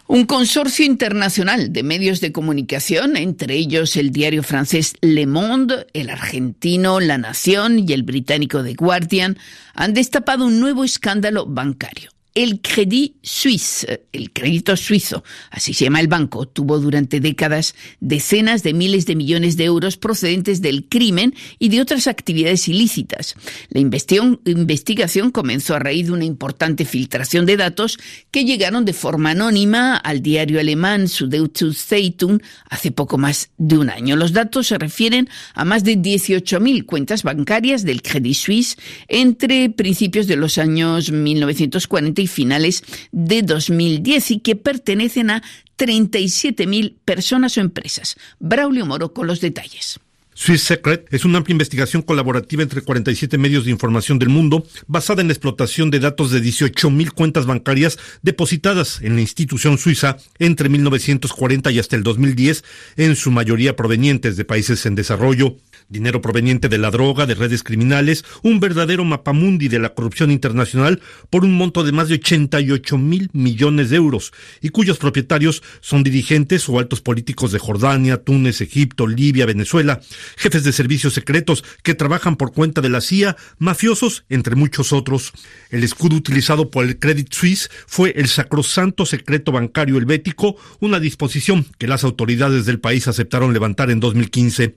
Un 0.08 0.24
consorcio 0.24 0.84
internacional 0.84 1.72
de 1.72 1.82
medios 1.82 2.20
de 2.20 2.30
comunicación, 2.30 3.16
entre 3.16 3.56
ellos 3.56 3.96
el 3.96 4.12
diario 4.12 4.44
francés 4.44 4.94
Le 5.00 5.26
Monde, 5.26 5.88
el 5.94 6.10
argentino 6.10 7.00
La 7.00 7.18
Nación 7.18 7.80
y 7.80 7.92
el 7.92 8.04
británico 8.04 8.62
The 8.62 8.74
Guardian, 8.74 9.36
han 9.74 9.94
destapado 9.94 10.46
un 10.46 10.60
nuevo 10.60 10.84
escándalo 10.84 11.44
bancario. 11.46 12.15
El 12.36 12.60
Crédit 12.60 13.14
Suisse, 13.22 13.86
el 14.12 14.30
crédito 14.30 14.76
suizo, 14.76 15.24
así 15.50 15.72
se 15.72 15.84
llama 15.84 16.00
el 16.00 16.06
banco, 16.06 16.46
tuvo 16.46 16.78
durante 16.78 17.18
décadas 17.18 17.74
decenas 18.00 18.62
de 18.62 18.74
miles 18.74 19.06
de 19.06 19.16
millones 19.16 19.56
de 19.56 19.64
euros 19.64 19.96
procedentes 19.96 20.60
del 20.60 20.84
crimen 20.86 21.34
y 21.58 21.70
de 21.70 21.80
otras 21.80 22.06
actividades 22.06 22.68
ilícitas. 22.68 23.36
La 23.70 23.80
investigación 23.80 25.30
comenzó 25.30 25.76
a 25.76 25.78
raíz 25.78 26.08
de 26.08 26.12
una 26.12 26.26
importante 26.26 26.84
filtración 26.84 27.46
de 27.46 27.56
datos 27.56 27.98
que 28.30 28.44
llegaron 28.44 28.84
de 28.84 28.92
forma 28.92 29.30
anónima 29.30 29.96
al 29.96 30.20
diario 30.20 30.60
alemán 30.60 31.08
Süddeutsche 31.08 31.72
Zeitung 31.72 32.42
hace 32.68 32.90
poco 32.90 33.16
más 33.16 33.48
de 33.56 33.78
un 33.78 33.88
año. 33.88 34.14
Los 34.14 34.34
datos 34.34 34.66
se 34.66 34.76
refieren 34.76 35.30
a 35.54 35.64
más 35.64 35.84
de 35.84 35.96
18.000 35.96 36.84
cuentas 36.84 37.22
bancarias 37.22 37.82
del 37.82 38.02
Crédit 38.02 38.36
Suisse 38.36 38.76
entre 39.08 39.70
principios 39.70 40.26
de 40.26 40.36
los 40.36 40.58
años 40.58 41.10
1940 41.10 42.25
finales 42.26 42.82
de 43.12 43.42
2010 43.42 44.30
y 44.32 44.38
que 44.40 44.56
pertenecen 44.56 45.30
a 45.30 45.42
37.000 45.78 46.94
personas 47.04 47.56
o 47.56 47.60
empresas. 47.60 48.16
Braulio 48.38 48.86
Moro 48.86 49.12
con 49.12 49.26
los 49.26 49.40
detalles. 49.40 50.00
Swiss 50.38 50.64
Secret 50.64 51.06
es 51.12 51.24
una 51.24 51.38
amplia 51.38 51.54
investigación 51.54 52.02
colaborativa 52.02 52.62
entre 52.62 52.82
47 52.82 53.38
medios 53.38 53.64
de 53.64 53.70
información 53.70 54.18
del 54.18 54.28
mundo 54.28 54.66
basada 54.86 55.22
en 55.22 55.28
la 55.28 55.32
explotación 55.32 55.90
de 55.90 55.98
datos 55.98 56.30
de 56.30 56.42
18.000 56.42 57.10
cuentas 57.12 57.46
bancarias 57.46 57.98
depositadas 58.20 59.00
en 59.00 59.14
la 59.14 59.22
institución 59.22 59.78
suiza 59.78 60.18
entre 60.38 60.68
1940 60.68 61.70
y 61.70 61.78
hasta 61.78 61.96
el 61.96 62.02
2010, 62.02 62.64
en 62.98 63.16
su 63.16 63.30
mayoría 63.30 63.76
provenientes 63.76 64.36
de 64.36 64.44
países 64.44 64.84
en 64.84 64.94
desarrollo. 64.94 65.56
Dinero 65.88 66.20
proveniente 66.20 66.68
de 66.68 66.78
la 66.78 66.90
droga, 66.90 67.26
de 67.26 67.34
redes 67.34 67.62
criminales, 67.62 68.24
un 68.42 68.60
verdadero 68.60 69.04
mapamundi 69.04 69.68
de 69.68 69.78
la 69.78 69.94
corrupción 69.94 70.30
internacional 70.30 71.00
por 71.30 71.44
un 71.44 71.54
monto 71.54 71.84
de 71.84 71.92
más 71.92 72.08
de 72.08 72.14
88 72.14 72.98
mil 72.98 73.30
millones 73.32 73.90
de 73.90 73.96
euros 73.96 74.32
y 74.60 74.70
cuyos 74.70 74.98
propietarios 74.98 75.62
son 75.80 76.02
dirigentes 76.02 76.68
o 76.68 76.78
altos 76.78 77.00
políticos 77.00 77.52
de 77.52 77.58
Jordania, 77.58 78.22
Túnez, 78.22 78.60
Egipto, 78.60 79.06
Libia, 79.06 79.46
Venezuela, 79.46 80.00
jefes 80.36 80.64
de 80.64 80.72
servicios 80.72 81.14
secretos 81.14 81.64
que 81.82 81.94
trabajan 81.94 82.36
por 82.36 82.52
cuenta 82.52 82.80
de 82.80 82.88
la 82.88 83.00
CIA, 83.00 83.36
mafiosos, 83.58 84.24
entre 84.28 84.56
muchos 84.56 84.92
otros. 84.92 85.32
El 85.70 85.84
escudo 85.84 86.16
utilizado 86.16 86.70
por 86.70 86.84
el 86.84 86.98
Credit 86.98 87.32
Suisse 87.32 87.70
fue 87.86 88.12
el 88.16 88.28
sacrosanto 88.28 89.06
secreto 89.06 89.52
bancario 89.52 89.98
helvético, 89.98 90.56
una 90.80 91.00
disposición 91.00 91.66
que 91.78 91.86
las 91.86 92.04
autoridades 92.04 92.66
del 92.66 92.80
país 92.80 93.08
aceptaron 93.08 93.52
levantar 93.52 93.90
en 93.90 94.00
2015. 94.00 94.76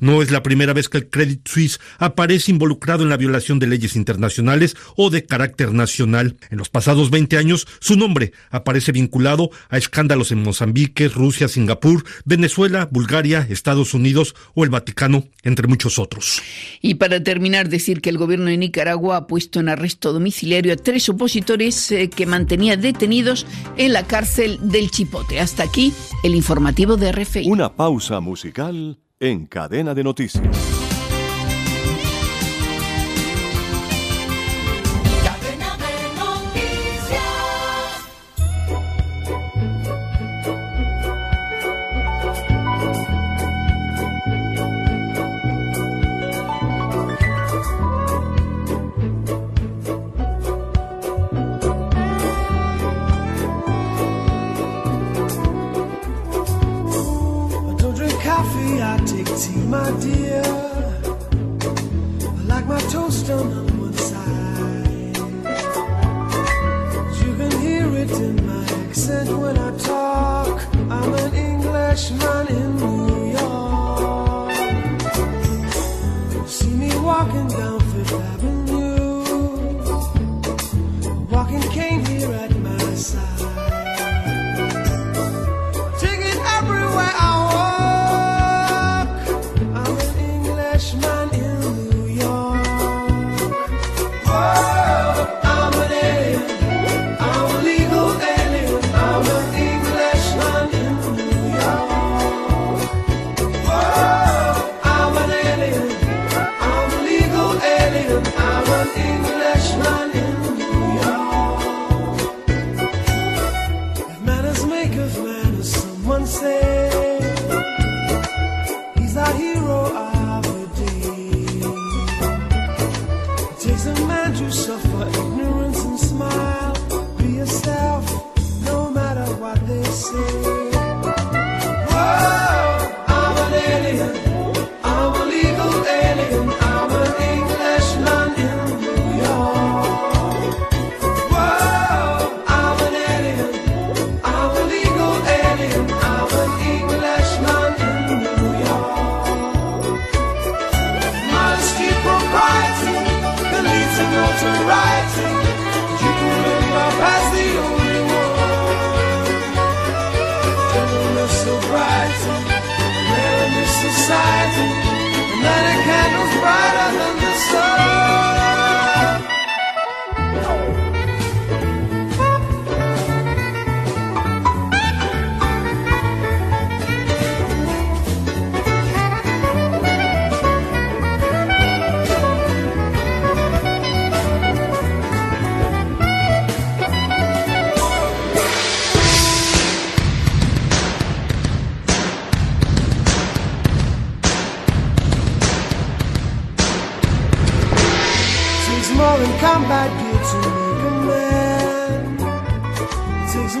No 0.00 0.22
es 0.22 0.30
la 0.30 0.42
primera 0.42 0.72
vez 0.72 0.88
que 0.88 0.98
el 0.98 1.10
Credit 1.10 1.46
Suisse 1.46 1.80
aparece 1.98 2.50
involucrado 2.50 3.02
en 3.02 3.08
la 3.08 3.16
violación 3.16 3.58
de 3.58 3.66
leyes 3.66 3.96
internacionales 3.96 4.76
o 4.96 5.10
de 5.10 5.24
carácter 5.24 5.72
nacional. 5.72 6.36
En 6.50 6.58
los 6.58 6.68
pasados 6.68 7.10
20 7.10 7.36
años, 7.36 7.66
su 7.80 7.96
nombre 7.96 8.32
aparece 8.50 8.92
vinculado 8.92 9.50
a 9.68 9.78
escándalos 9.78 10.32
en 10.32 10.42
Mozambique, 10.42 11.08
Rusia, 11.08 11.48
Singapur, 11.48 12.04
Venezuela, 12.24 12.88
Bulgaria, 12.90 13.46
Estados 13.48 13.94
Unidos 13.94 14.34
o 14.54 14.64
el 14.64 14.70
Vaticano, 14.70 15.24
entre 15.42 15.66
muchos 15.66 15.98
otros. 15.98 16.42
Y 16.80 16.94
para 16.94 17.22
terminar, 17.22 17.68
decir 17.68 18.00
que 18.00 18.10
el 18.10 18.18
gobierno 18.18 18.46
de 18.46 18.56
Nicaragua 18.56 19.16
ha 19.16 19.26
puesto 19.26 19.60
en 19.60 19.68
arresto 19.68 20.12
domiciliario 20.12 20.72
a 20.72 20.76
tres 20.76 21.08
opositores 21.08 21.90
eh, 21.90 22.10
que 22.10 22.26
mantenía 22.26 22.76
detenidos 22.76 23.46
en 23.76 23.92
la 23.92 24.06
cárcel 24.06 24.58
del 24.62 24.90
Chipote. 24.90 25.40
Hasta 25.40 25.62
aquí 25.62 25.92
el 26.22 26.34
informativo 26.34 26.96
de 26.96 27.12
RFI. 27.12 27.48
Una 27.48 27.74
pausa 27.74 28.20
musical 28.20 28.98
en 29.20 29.46
cadena 29.46 29.94
de 29.94 30.04
noticias. 30.04 30.87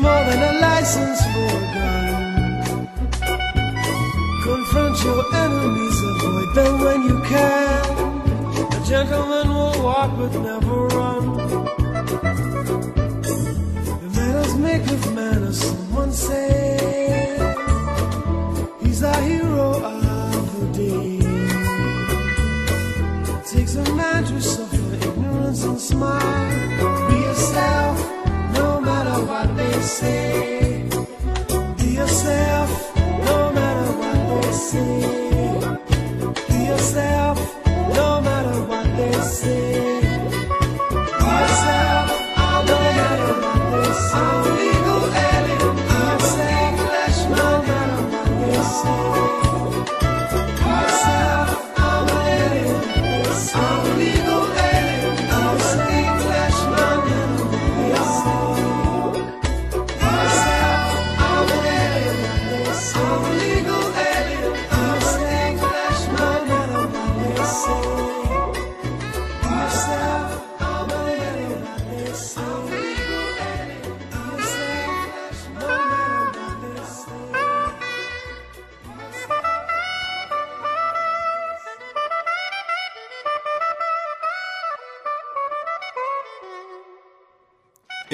More 0.08 0.24
than 0.28 0.40
a 0.50 0.54
license 0.68 1.20
for 1.32 1.50
a 1.58 1.64
gun. 1.74 2.06
Confront 4.48 4.96
your 5.06 5.22
enemies, 5.44 5.98
avoid 6.10 6.48
them 6.58 6.74
when 6.84 7.00
you 7.08 7.16
can. 7.32 7.84
A 8.76 8.80
gentleman 8.92 9.46
will 9.56 9.76
walk 9.86 10.10
but 10.18 10.32
never 10.48 10.76
run. 10.98 11.24
The 14.02 14.08
manners 14.16 14.54
make 14.66 14.86
of 14.96 15.02
manners, 15.14 15.58
someone 15.68 16.12
say. 16.12 17.36
He's 18.82 19.02
our 19.02 19.22
hero 19.30 19.68
of 19.92 20.44
the 20.58 20.66
day. 20.82 21.18
Takes 23.52 23.74
a 23.76 23.84
man 24.00 24.24
to 24.30 24.40
suffer 24.40 24.94
ignorance 25.08 25.62
and 25.64 25.80
smile. 25.80 27.08
Be 27.08 27.16
yourself, 27.26 27.96
say. 29.80 30.47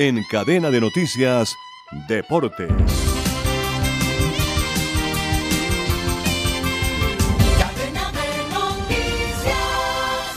En 0.04 0.22
cadena 0.24 0.70
de 0.70 0.82
noticias, 0.82 1.56
Deportes. 2.06 3.13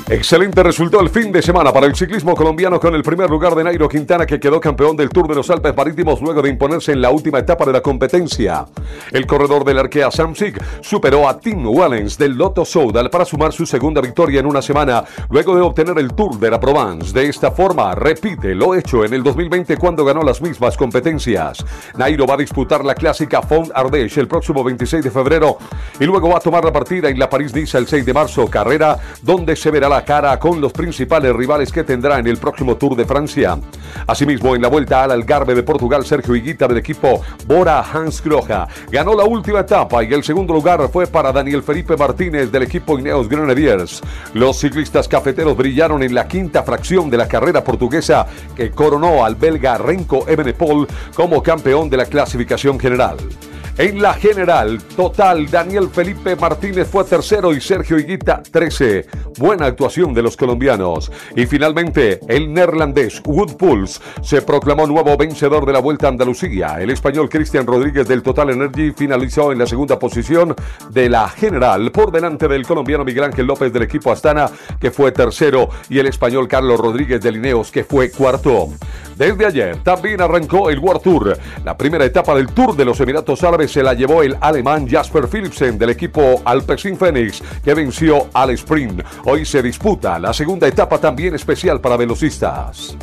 Excelente 0.10 0.64
resultó 0.64 1.02
el 1.02 1.10
fin 1.10 1.34
de 1.34 1.42
semana 1.42 1.74
para 1.74 1.86
el 1.86 1.94
ciclismo 1.94 2.34
colombiano 2.34 2.80
con 2.80 2.96
el 2.96 3.04
primer 3.04 3.30
lugar 3.30 3.54
de 3.56 3.66
Nairo 3.66 3.90
Quintana 3.90 4.26
que 4.26 4.40
quedó 4.40 4.58
campeón 4.62 4.96
del 4.96 5.10
Tour 5.10 5.28
de 5.28 5.36
los 5.36 5.50
Alpes 5.50 5.76
Marítimos 5.76 6.22
luego 6.22 6.42
de 6.42 6.48
imponerse 6.48 6.94
en 6.94 7.02
la 7.02 7.10
última 7.10 7.40
etapa 7.40 7.66
de 7.66 7.74
la 7.74 7.82
competencia. 7.82 8.66
El 9.12 9.28
corredor 9.28 9.66
del 9.66 9.80
Arkea 9.80 10.10
Samsic 10.10 10.64
superó 10.82 11.28
a 11.28 11.38
Tim 11.38 11.68
Wellens 11.68 12.18
del 12.18 12.38
Lotto 12.38 12.64
Soudal 12.64 13.10
para 13.10 13.26
sumar 13.26 13.52
su 13.52 13.66
segunda 13.66 14.00
victoria 14.00 14.40
en 14.40 14.46
una 14.46 14.62
semana 14.62 15.04
luego 15.30 15.54
de 15.54 15.62
obtener 15.62 16.00
el 16.00 16.14
Tour 16.14 16.40
de 16.40 16.52
la 16.52 16.60
Provence. 16.62 17.12
De 17.12 17.28
esta 17.28 17.52
forma 17.52 17.94
repite 17.94 18.56
lo 18.56 18.76
hecho 18.76 19.04
en 19.04 19.14
el 19.14 19.24
2020 19.24 19.76
cuando 19.76 20.06
ganó 20.06 20.22
las 20.22 20.42
mismas 20.42 20.78
competencias. 20.78 21.66
Nairo 21.98 22.26
va 22.26 22.36
a 22.36 22.38
disputar 22.38 22.86
la 22.86 22.96
clásica 22.96 23.42
Fond 23.42 23.74
Ardèche 23.74 24.22
el 24.22 24.30
próximo 24.30 24.64
26 24.64 25.04
de 25.04 25.12
febrero 25.12 25.58
y 26.00 26.06
luego 26.06 26.30
va 26.30 26.38
a 26.38 26.40
tomar 26.40 26.64
la 26.64 26.72
partida 26.72 27.10
en 27.10 27.20
la 27.20 27.30
París-Niza 27.30 27.78
el 27.78 27.88
6 27.88 28.06
de 28.06 28.14
marzo, 28.14 28.48
carrera 28.48 28.98
donde 29.22 29.58
se 29.58 29.70
verá 29.70 29.90
la 29.90 29.97
cara 30.04 30.38
con 30.40 30.62
los 30.62 30.74
principales 30.74 31.34
rivales 31.36 31.72
que 31.72 31.84
tendrá 31.84 32.20
en 32.20 32.28
el 32.28 32.38
próximo 32.38 32.78
Tour 32.78 32.96
de 32.96 33.06
Francia. 33.06 33.58
Asimismo, 34.06 34.56
en 34.56 34.62
la 34.62 34.68
vuelta 34.68 35.04
al 35.04 35.12
Algarve 35.12 35.56
de 35.56 35.64
Portugal, 35.64 36.06
Sergio 36.06 36.36
Higuita 36.36 36.68
del 36.68 36.78
equipo 36.78 37.22
Bora 37.46 37.82
Hans 37.82 38.24
Groja 38.24 38.68
ganó 38.92 39.16
la 39.16 39.24
última 39.24 39.62
etapa 39.62 40.04
y 40.04 40.14
el 40.14 40.24
segundo 40.24 40.54
lugar 40.54 40.88
fue 40.92 41.08
para 41.08 41.32
Daniel 41.32 41.64
Felipe 41.64 41.96
Martínez 41.98 42.52
del 42.52 42.64
equipo 42.64 42.98
Ineos 42.98 43.28
Grenadiers. 43.28 44.02
Los 44.34 44.60
ciclistas 44.60 45.08
cafeteros 45.08 45.58
brillaron 45.58 46.04
en 46.04 46.14
la 46.14 46.28
quinta 46.28 46.64
fracción 46.64 47.10
de 47.10 47.18
la 47.18 47.28
carrera 47.28 47.64
portuguesa 47.64 48.28
que 48.56 48.72
coronó 48.72 49.26
al 49.26 49.36
belga 49.36 49.78
Renko 49.78 50.26
Evenepoel 50.28 50.88
como 51.16 51.44
campeón 51.44 51.90
de 51.90 51.98
la 51.98 52.06
clasificación 52.06 52.80
general. 52.80 53.18
En 53.80 54.02
la 54.02 54.16
general, 54.16 54.80
total, 54.96 55.52
Daniel 55.52 55.88
Felipe 55.94 56.36
Martínez 56.36 56.88
fue 56.88 57.04
tercero 57.04 57.54
y 57.54 57.62
Sergio 57.62 58.00
Higuita 58.00 58.42
13. 58.42 59.06
Buena 59.38 59.68
actuación 59.68 60.16
de 60.16 60.24
los 60.24 60.36
colombianos. 60.36 61.12
Y 61.36 61.46
finalmente, 61.46 62.20
el 62.28 62.52
neerlandés 62.52 63.22
Wood 63.24 63.56
Pulse 63.56 64.02
se 64.24 64.42
proclamó 64.42 64.88
nuevo 64.88 65.16
vencedor 65.16 65.64
de 65.68 65.74
la 65.74 65.80
Vuelta 65.80 66.08
a 66.08 66.10
Andalucía. 66.10 66.78
El 66.82 66.90
español 66.90 67.30
Cristian 67.30 67.68
Rodríguez 67.68 68.08
del 68.08 68.24
Total 68.24 68.50
Energy 68.50 68.94
finalizó 68.94 69.52
en 69.52 69.60
la 69.60 69.68
segunda 69.68 70.00
posición 70.00 70.56
de 70.90 71.08
la 71.08 71.30
general 71.30 71.92
por 71.92 72.12
delante 72.12 72.48
del 72.48 72.66
colombiano 72.66 73.06
Miguel 73.06 73.26
Ángel 73.26 73.46
López 73.46 73.72
del 73.72 73.84
equipo 73.84 74.12
Astana, 74.12 74.50
que 74.82 74.90
fue 74.90 75.12
tercero, 75.12 75.70
y 75.88 76.00
el 76.00 76.08
español 76.08 76.48
Carlos 76.48 76.80
Rodríguez 76.80 77.22
de 77.22 77.32
Lineos, 77.32 77.72
que 77.72 77.84
fue 77.84 78.10
cuarto. 78.10 78.70
Desde 79.16 79.46
ayer 79.46 79.78
también 79.84 80.22
arrancó 80.22 80.72
el 80.72 80.80
World 80.80 81.02
Tour. 81.02 81.38
La 81.64 81.78
primera 81.78 82.06
etapa 82.06 82.34
del 82.34 82.48
Tour 82.48 82.76
de 82.76 82.86
los 82.86 83.00
Emiratos 83.00 83.44
Árabes 83.44 83.67
se 83.68 83.84
la 83.84 83.94
llevó 83.94 84.24
el 84.24 84.38
alemán 84.42 84.88
Jasper 84.88 85.28
Philipsen 85.28 85.78
del 85.78 85.92
equipo 85.92 86.42
Alpecin 86.46 86.98
Phoenix, 86.98 87.42
que 87.64 87.74
venció 87.74 88.28
al 88.34 88.52
sprint. 88.52 89.02
Hoy 89.26 89.46
se 89.46 89.62
disputa 89.62 90.20
la 90.20 90.34
segunda 90.34 90.68
etapa 90.68 90.98
también 90.98 91.36
especial 91.36 91.82
para 91.82 91.98
velocistas. 91.98 92.98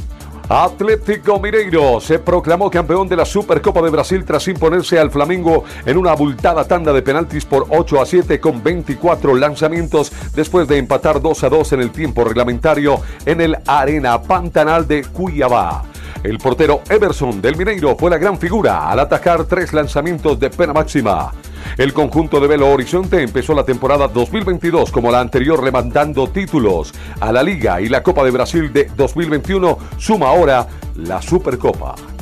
Atlético 0.48 1.40
Mineiro 1.40 2.00
se 2.00 2.18
proclamó 2.18 2.70
campeón 2.70 3.08
de 3.08 3.16
la 3.16 3.24
Supercopa 3.24 3.80
de 3.80 3.88
Brasil 3.88 4.24
tras 4.26 4.46
imponerse 4.46 4.98
al 4.98 5.10
Flamengo 5.10 5.64
en 5.86 5.96
una 5.96 6.10
abultada 6.10 6.64
tanda 6.64 6.92
de 6.92 7.00
penaltis 7.00 7.46
por 7.46 7.66
8 7.70 8.02
a 8.02 8.04
7 8.04 8.40
con 8.40 8.62
24 8.62 9.34
lanzamientos 9.36 10.12
después 10.34 10.68
de 10.68 10.76
empatar 10.76 11.22
2 11.22 11.44
a 11.44 11.48
2 11.48 11.72
en 11.72 11.80
el 11.80 11.90
tiempo 11.90 12.24
reglamentario 12.24 13.00
en 13.24 13.40
el 13.40 13.56
Arena 13.66 14.20
Pantanal 14.20 14.86
de 14.86 15.04
Cuiabá. 15.04 15.93
El 16.22 16.38
portero 16.38 16.82
Everson 16.88 17.40
del 17.42 17.56
Mineiro 17.56 17.96
fue 17.96 18.10
la 18.10 18.18
gran 18.18 18.38
figura 18.38 18.90
al 18.90 19.00
atacar 19.00 19.44
tres 19.44 19.72
lanzamientos 19.72 20.38
de 20.38 20.50
pena 20.50 20.72
máxima. 20.72 21.32
El 21.76 21.92
conjunto 21.92 22.40
de 22.40 22.46
Belo 22.46 22.70
Horizonte 22.70 23.22
empezó 23.22 23.54
la 23.54 23.64
temporada 23.64 24.08
2022 24.08 24.92
como 24.92 25.10
la 25.10 25.20
anterior 25.20 25.62
levantando 25.62 26.28
títulos 26.28 26.94
a 27.20 27.32
la 27.32 27.42
Liga 27.42 27.80
y 27.80 27.88
la 27.88 28.02
Copa 28.02 28.24
de 28.24 28.30
Brasil 28.30 28.72
de 28.72 28.90
2021 28.96 29.78
suma 29.98 30.28
ahora 30.28 30.68
la 30.96 31.20
Supercopa. 31.20 32.13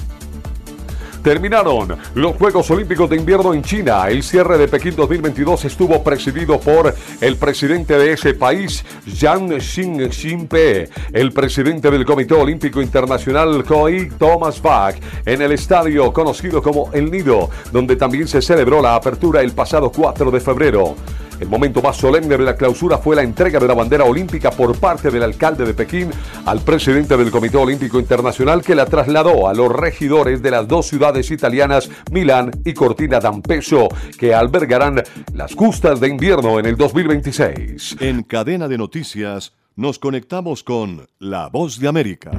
Terminaron 1.23 1.97
los 2.17 2.35
Juegos 2.35 2.69
Olímpicos 2.73 3.09
de 3.09 3.17
Invierno 3.17 3.55
en 3.55 3.63
China. 3.63 4.09
El 4.09 4.25
cierre 4.25 4.59
de 4.59 4.67
Pekín 4.67 4.97
2022 4.97 5.65
estuvo 5.67 6.03
presidido 6.03 6.59
por 6.59 6.93
el 7.21 7.37
presidente 7.37 7.97
de 7.97 8.15
ese 8.15 8.35
país, 8.35 8.85
Yang 9.07 9.61
Xinpe, 9.61 10.91
el 11.13 11.31
presidente 11.31 11.93
del 11.93 12.05
Comité 12.05 12.35
Olímpico 12.35 12.83
Internacional, 12.83 13.63
Koi 13.63 14.11
Thomas 14.19 14.61
Bach, 14.61 14.97
en 15.25 15.43
el 15.43 15.53
estadio 15.53 16.13
conocido 16.13 16.61
como 16.61 16.91
El 16.93 17.09
Nido, 17.09 17.49
donde 17.71 17.95
también 17.95 18.27
se 18.27 18.43
celebró 18.43 18.83
la 18.83 18.97
apertura 18.97 19.43
el 19.43 19.53
pasado 19.53 19.93
4 19.93 20.29
de 20.33 20.41
febrero. 20.41 20.97
El 21.43 21.49
momento 21.49 21.83
más 21.83 21.97
solemne 21.97 22.39
de 22.39 22.45
la 22.45 22.55
clausura 22.55 22.99
fue 22.99 23.17
la 23.17 23.23
entrega 23.23 23.59
de 23.59 23.67
la 23.67 23.75
bandera 23.75 24.05
olímpica 24.05 24.53
por 24.53 24.79
parte 24.79 25.11
del 25.11 25.25
alcalde 25.25 25.65
de 25.65 25.75
Pekín 25.75 26.09
al 26.47 26.61
presidente 26.61 27.17
del 27.17 27.33
Comité 27.33 27.57
Olímpico 27.57 27.99
Internacional 27.99 28.63
que 28.63 28.77
la 28.77 28.87
trasladó 28.87 29.49
a 29.49 29.53
los 29.53 29.73
regidores 29.73 30.41
de 30.41 30.53
las 30.53 30.69
dos 30.69 30.87
ciudades 30.87 31.33
italianas, 31.33 31.91
Milán 32.13 32.53
y 32.65 32.75
Cortina 32.75 33.19
d'Ampezzo, 33.19 33.89
que 34.17 34.33
albergarán 34.33 35.03
las 35.35 35.57
justas 35.57 35.99
de 35.99 36.11
invierno 36.11 36.61
en 36.61 36.67
el 36.67 36.77
2026. 36.77 37.97
En 37.99 38.23
cadena 38.23 38.69
de 38.69 38.79
noticias, 38.79 39.53
nos 39.75 39.99
conectamos 39.99 40.63
con 40.63 41.09
La 41.19 41.49
Voz 41.49 41.81
de 41.81 41.89
América. 41.89 42.31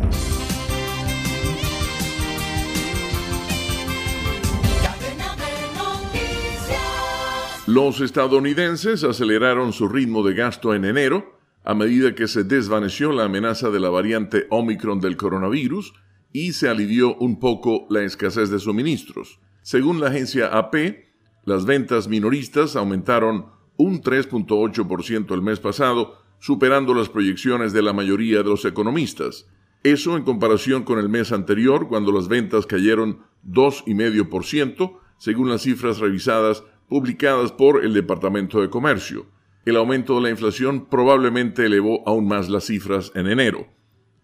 Los 7.65 8.01
estadounidenses 8.01 9.05
aceleraron 9.05 9.71
su 9.71 9.87
ritmo 9.87 10.21
de 10.21 10.33
gasto 10.33 10.73
en 10.73 10.83
enero 10.83 11.39
a 11.63 11.73
medida 11.73 12.13
que 12.13 12.27
se 12.27 12.43
desvaneció 12.43 13.13
la 13.13 13.23
amenaza 13.23 13.69
de 13.69 13.79
la 13.79 13.89
variante 13.89 14.47
Omicron 14.49 14.99
del 14.99 15.15
coronavirus 15.15 15.93
y 16.33 16.51
se 16.51 16.67
alivió 16.67 17.15
un 17.15 17.39
poco 17.39 17.87
la 17.89 18.01
escasez 18.01 18.49
de 18.49 18.59
suministros. 18.59 19.39
Según 19.61 20.01
la 20.01 20.07
agencia 20.07 20.47
AP, 20.47 21.05
las 21.45 21.65
ventas 21.65 22.09
minoristas 22.09 22.75
aumentaron 22.75 23.45
un 23.77 24.01
3.8% 24.01 25.33
el 25.33 25.41
mes 25.41 25.61
pasado, 25.61 26.19
superando 26.39 26.93
las 26.93 27.07
proyecciones 27.07 27.71
de 27.71 27.81
la 27.81 27.93
mayoría 27.93 28.39
de 28.39 28.49
los 28.49 28.65
economistas. 28.65 29.47
Eso 29.83 30.17
en 30.17 30.23
comparación 30.23 30.83
con 30.83 30.99
el 30.99 31.07
mes 31.07 31.31
anterior, 31.31 31.87
cuando 31.87 32.11
las 32.11 32.27
ventas 32.27 32.65
cayeron 32.65 33.19
2,5%, 33.47 34.97
según 35.17 35.49
las 35.49 35.61
cifras 35.61 35.99
revisadas 35.99 36.65
publicadas 36.93 37.51
por 37.51 37.83
el 37.83 37.91
Departamento 37.95 38.61
de 38.61 38.69
Comercio. 38.69 39.25
El 39.65 39.77
aumento 39.77 40.13
de 40.13 40.21
la 40.21 40.29
inflación 40.29 40.85
probablemente 40.85 41.65
elevó 41.65 42.07
aún 42.07 42.27
más 42.27 42.49
las 42.49 42.65
cifras 42.65 43.11
en 43.15 43.25
enero. 43.25 43.65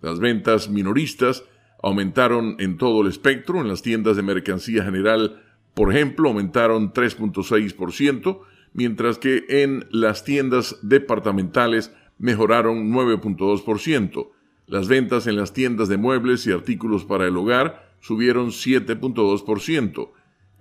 Las 0.01 0.19
ventas 0.19 0.69
minoristas 0.69 1.43
aumentaron 1.81 2.57
en 2.59 2.77
todo 2.77 3.01
el 3.01 3.07
espectro. 3.07 3.59
En 3.59 3.69
las 3.69 3.81
tiendas 3.81 4.17
de 4.17 4.21
mercancía 4.21 4.83
general, 4.83 5.41
por 5.73 5.91
ejemplo, 5.91 6.29
aumentaron 6.29 6.93
3.6%, 6.93 8.41
mientras 8.73 9.17
que 9.17 9.45
en 9.49 9.87
las 9.89 10.23
tiendas 10.23 10.77
departamentales 10.83 11.91
mejoraron 12.19 12.91
9.2%. 12.93 14.29
Las 14.67 14.87
ventas 14.87 15.25
en 15.25 15.37
las 15.37 15.53
tiendas 15.53 15.89
de 15.89 15.97
muebles 15.97 16.45
y 16.45 16.51
artículos 16.51 17.03
para 17.03 17.25
el 17.25 17.35
hogar 17.35 17.95
subieron 17.99 18.49
7.2%. 18.49 20.11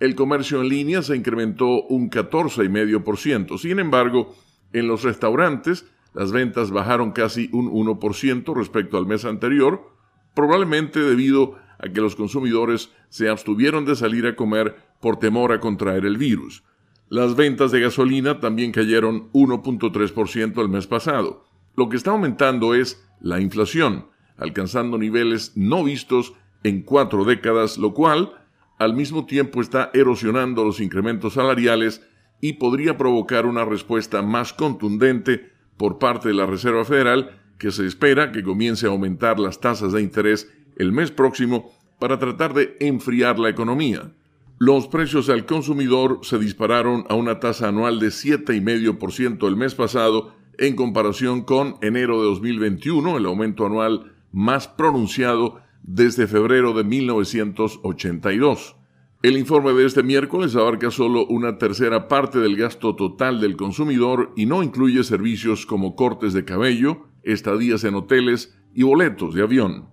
El 0.00 0.14
comercio 0.14 0.61
en 0.61 0.68
línea 0.68 1.02
se 1.02 1.16
incrementó 1.16 1.82
un 1.82 2.11
14,5%. 2.11 3.58
Sin 3.58 3.78
embargo, 3.78 4.34
en 4.72 4.87
los 4.87 5.02
restaurantes 5.02 5.87
las 6.14 6.32
ventas 6.32 6.70
bajaron 6.70 7.12
casi 7.12 7.48
un 7.52 7.70
1% 7.70 8.54
respecto 8.54 8.96
al 8.96 9.06
mes 9.06 9.24
anterior, 9.24 9.90
probablemente 10.34 11.00
debido 11.00 11.56
a 11.78 11.88
que 11.88 12.00
los 12.00 12.16
consumidores 12.16 12.90
se 13.08 13.28
abstuvieron 13.28 13.84
de 13.84 13.96
salir 13.96 14.26
a 14.26 14.37
comer 14.37 14.76
por 15.00 15.18
temor 15.18 15.52
a 15.52 15.61
contraer 15.61 16.04
el 16.06 16.16
virus. 16.16 16.64
Las 17.08 17.37
ventas 17.37 17.72
de 17.72 17.80
gasolina 17.80 18.40
también 18.40 18.72
cayeron 18.72 19.32
1.3% 19.32 20.61
el 20.61 20.68
mes 20.68 20.87
pasado. 20.87 21.44
Lo 21.76 21.88
que 21.88 21.96
está 21.96 22.11
aumentando 22.11 22.74
es 22.74 23.04
la 23.20 23.40
inflación, 23.40 24.06
alcanzando 24.37 24.98
niveles 24.98 25.52
no 25.56 25.84
vistos 25.84 26.34
en 26.64 26.82
cuatro 26.82 27.24
décadas, 27.24 27.78
lo 27.78 27.94
cual 27.94 28.32
al 28.78 28.94
mismo 28.94 29.26
tiempo 29.26 29.60
está 29.60 29.90
erosionando 29.92 30.64
los 30.64 30.80
incrementos 30.80 31.34
salariales 31.34 32.02
y 32.40 32.54
podría 32.54 32.96
provocar 32.96 33.46
una 33.46 33.64
respuesta 33.64 34.22
más 34.22 34.52
contundente 34.52 35.50
por 35.76 35.98
parte 35.98 36.28
de 36.28 36.34
la 36.34 36.46
Reserva 36.46 36.84
Federal, 36.84 37.40
que 37.58 37.72
se 37.72 37.86
espera 37.86 38.30
que 38.30 38.42
comience 38.42 38.86
a 38.86 38.90
aumentar 38.90 39.40
las 39.40 39.60
tasas 39.60 39.92
de 39.92 40.02
interés 40.02 40.48
el 40.76 40.92
mes 40.92 41.10
próximo 41.10 41.72
para 41.98 42.18
tratar 42.18 42.54
de 42.54 42.76
enfriar 42.80 43.38
la 43.38 43.48
economía. 43.48 44.12
Los 44.58 44.88
precios 44.88 45.28
al 45.28 45.46
consumidor 45.46 46.20
se 46.22 46.38
dispararon 46.38 47.04
a 47.08 47.14
una 47.14 47.40
tasa 47.40 47.68
anual 47.68 47.98
de 48.00 48.08
7,5% 48.08 49.46
el 49.46 49.56
mes 49.56 49.74
pasado 49.74 50.34
en 50.58 50.74
comparación 50.74 51.42
con 51.42 51.76
enero 51.80 52.20
de 52.20 52.28
2021, 52.28 53.18
el 53.18 53.26
aumento 53.26 53.66
anual 53.66 54.12
más 54.32 54.68
pronunciado 54.68 55.60
desde 55.82 56.26
febrero 56.26 56.72
de 56.72 56.84
1982. 56.84 58.76
El 59.22 59.36
informe 59.36 59.72
de 59.72 59.84
este 59.84 60.02
miércoles 60.04 60.54
abarca 60.54 60.92
solo 60.92 61.26
una 61.26 61.58
tercera 61.58 62.06
parte 62.06 62.38
del 62.38 62.56
gasto 62.56 62.94
total 62.94 63.40
del 63.40 63.56
consumidor 63.56 64.32
y 64.36 64.46
no 64.46 64.62
incluye 64.62 65.02
servicios 65.02 65.66
como 65.66 65.96
cortes 65.96 66.32
de 66.32 66.44
cabello, 66.44 67.08
estadías 67.24 67.82
en 67.82 67.96
hoteles 67.96 68.56
y 68.74 68.84
boletos 68.84 69.34
de 69.34 69.42
avión. 69.42 69.88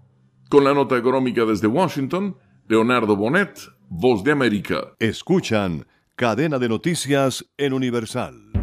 Con 0.49 0.63
la 0.63 0.75
nota 0.75 0.95
económica 0.95 1.43
desde 1.43 1.65
Washington, 1.67 2.37
Leonardo 2.67 3.15
Bonet, 3.15 3.59
Voz 3.89 4.23
de 4.23 4.31
América. 4.31 4.93
Escuchan 4.99 5.87
Cadena 6.15 6.59
de 6.59 6.69
Noticias 6.69 7.45
en 7.57 7.73
Universal. 7.73 8.54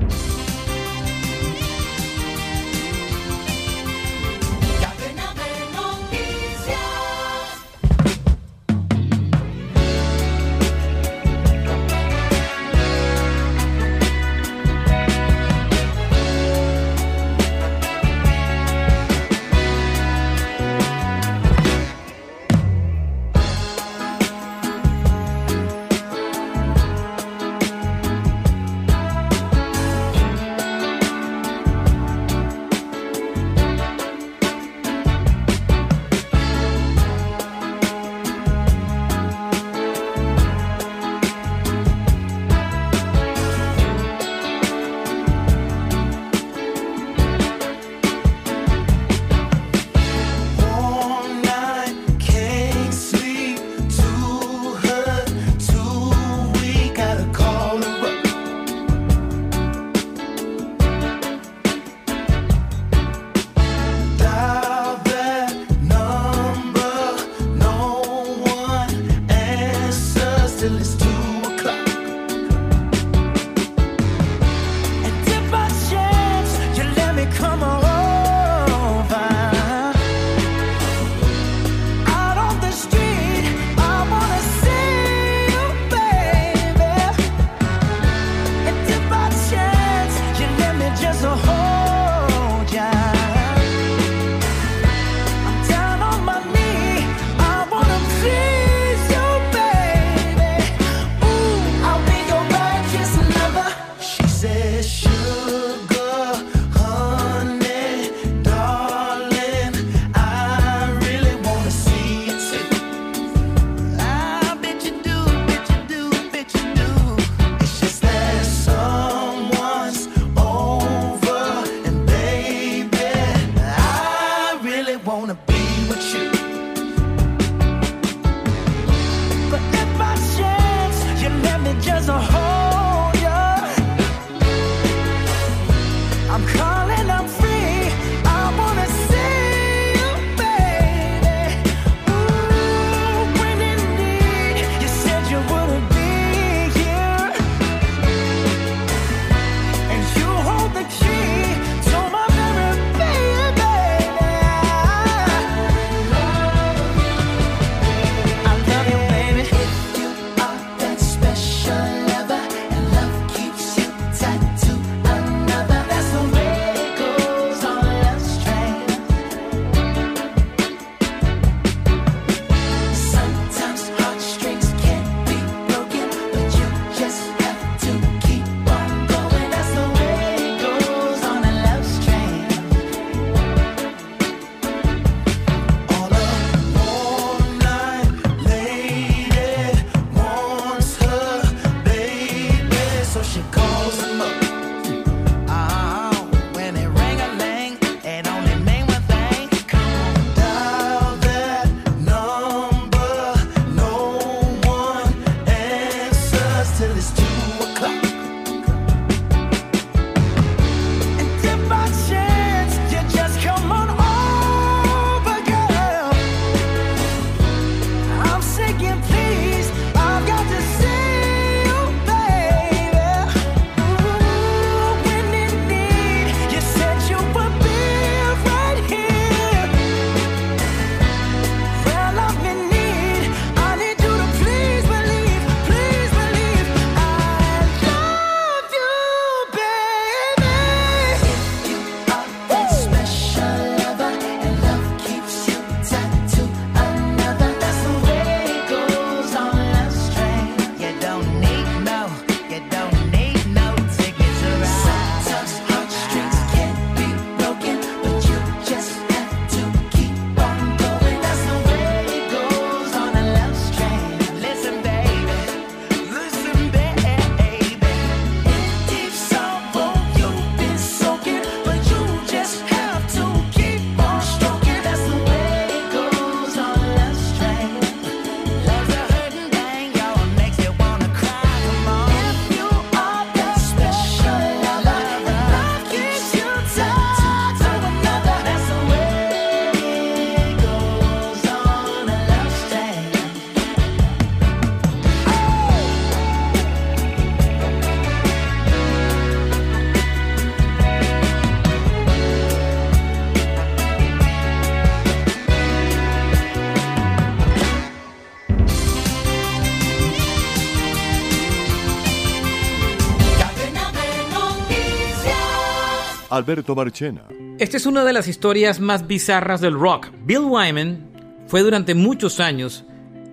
Alberto 316.33 316.75
Marchena. 316.75 317.25
Esta 317.59 317.77
es 317.77 317.85
una 317.85 318.05
de 318.05 318.15
las 318.15 318.27
historias 318.27 318.81
más 318.81 319.07
bizarras 319.07 319.61
del 319.61 319.75
rock. 319.75 320.09
Bill 320.25 320.45
Wyman 320.45 321.11
fue 321.47 321.61
durante 321.61 321.95
muchos 321.95 322.41
años 322.41 322.85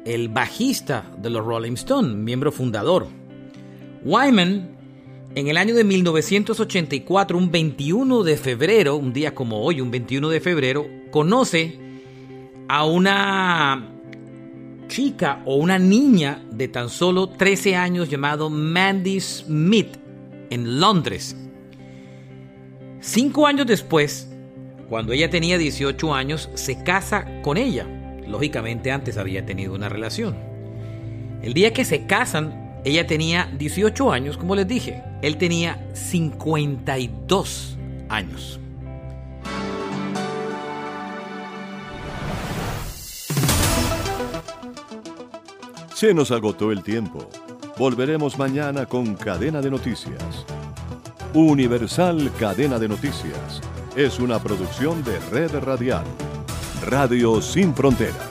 el 0.05 0.27
bajista 0.27 1.05
de 1.17 1.29
los 1.29 1.45
Rolling 1.45 1.73
Stones, 1.73 2.13
miembro 2.13 2.51
fundador. 2.51 3.07
Wyman, 4.03 4.71
en 5.33 5.47
el 5.47 5.55
año 5.55 5.75
de 5.75 5.85
1984, 5.85 7.37
un 7.37 7.49
21 7.49 8.23
de 8.23 8.35
febrero, 8.35 8.97
un 8.97 9.13
día 9.13 9.33
como 9.33 9.61
hoy, 9.61 9.79
un 9.79 9.91
21 9.91 10.27
de 10.27 10.41
febrero, 10.41 10.85
conoce 11.09 11.79
a 12.67 12.85
una 12.85 13.93
chica 14.89 15.41
o 15.45 15.55
una 15.55 15.79
niña 15.79 16.43
de 16.51 16.67
tan 16.67 16.89
solo 16.89 17.29
13 17.29 17.77
años 17.77 18.09
llamado 18.09 18.49
Mandy 18.49 19.21
Smith 19.21 19.95
en 20.49 20.81
Londres. 20.81 21.48
Cinco 23.01 23.47
años 23.47 23.65
después, 23.65 24.29
cuando 24.89 25.13
ella 25.13 25.29
tenía 25.29 25.57
18 25.57 26.13
años, 26.13 26.49
se 26.55 26.83
casa 26.83 27.25
con 27.43 27.55
ella. 27.55 27.87
Lógicamente 28.27 28.91
antes 28.91 29.17
había 29.17 29.45
tenido 29.45 29.73
una 29.73 29.87
relación. 29.87 30.35
El 31.41 31.53
día 31.53 31.71
que 31.71 31.85
se 31.85 32.05
casan, 32.05 32.81
ella 32.83 33.07
tenía 33.07 33.49
18 33.57 34.11
años, 34.11 34.37
como 34.37 34.53
les 34.55 34.67
dije. 34.67 35.01
Él 35.21 35.37
tenía 35.37 35.89
52 35.93 37.77
años. 38.09 38.59
Se 45.93 46.13
nos 46.13 46.31
agotó 46.31 46.73
el 46.73 46.83
tiempo. 46.83 47.29
Volveremos 47.77 48.37
mañana 48.37 48.85
con 48.85 49.15
Cadena 49.15 49.61
de 49.61 49.69
Noticias. 49.69 50.45
Universal 51.33 52.31
Cadena 52.39 52.79
de 52.79 52.87
Noticias 52.87 53.61
es 53.95 54.19
una 54.19 54.39
producción 54.39 55.03
de 55.03 55.19
Red 55.31 55.59
Radial. 55.59 56.03
Radio 56.87 57.39
Sin 57.39 57.75
Fronteras. 57.75 58.28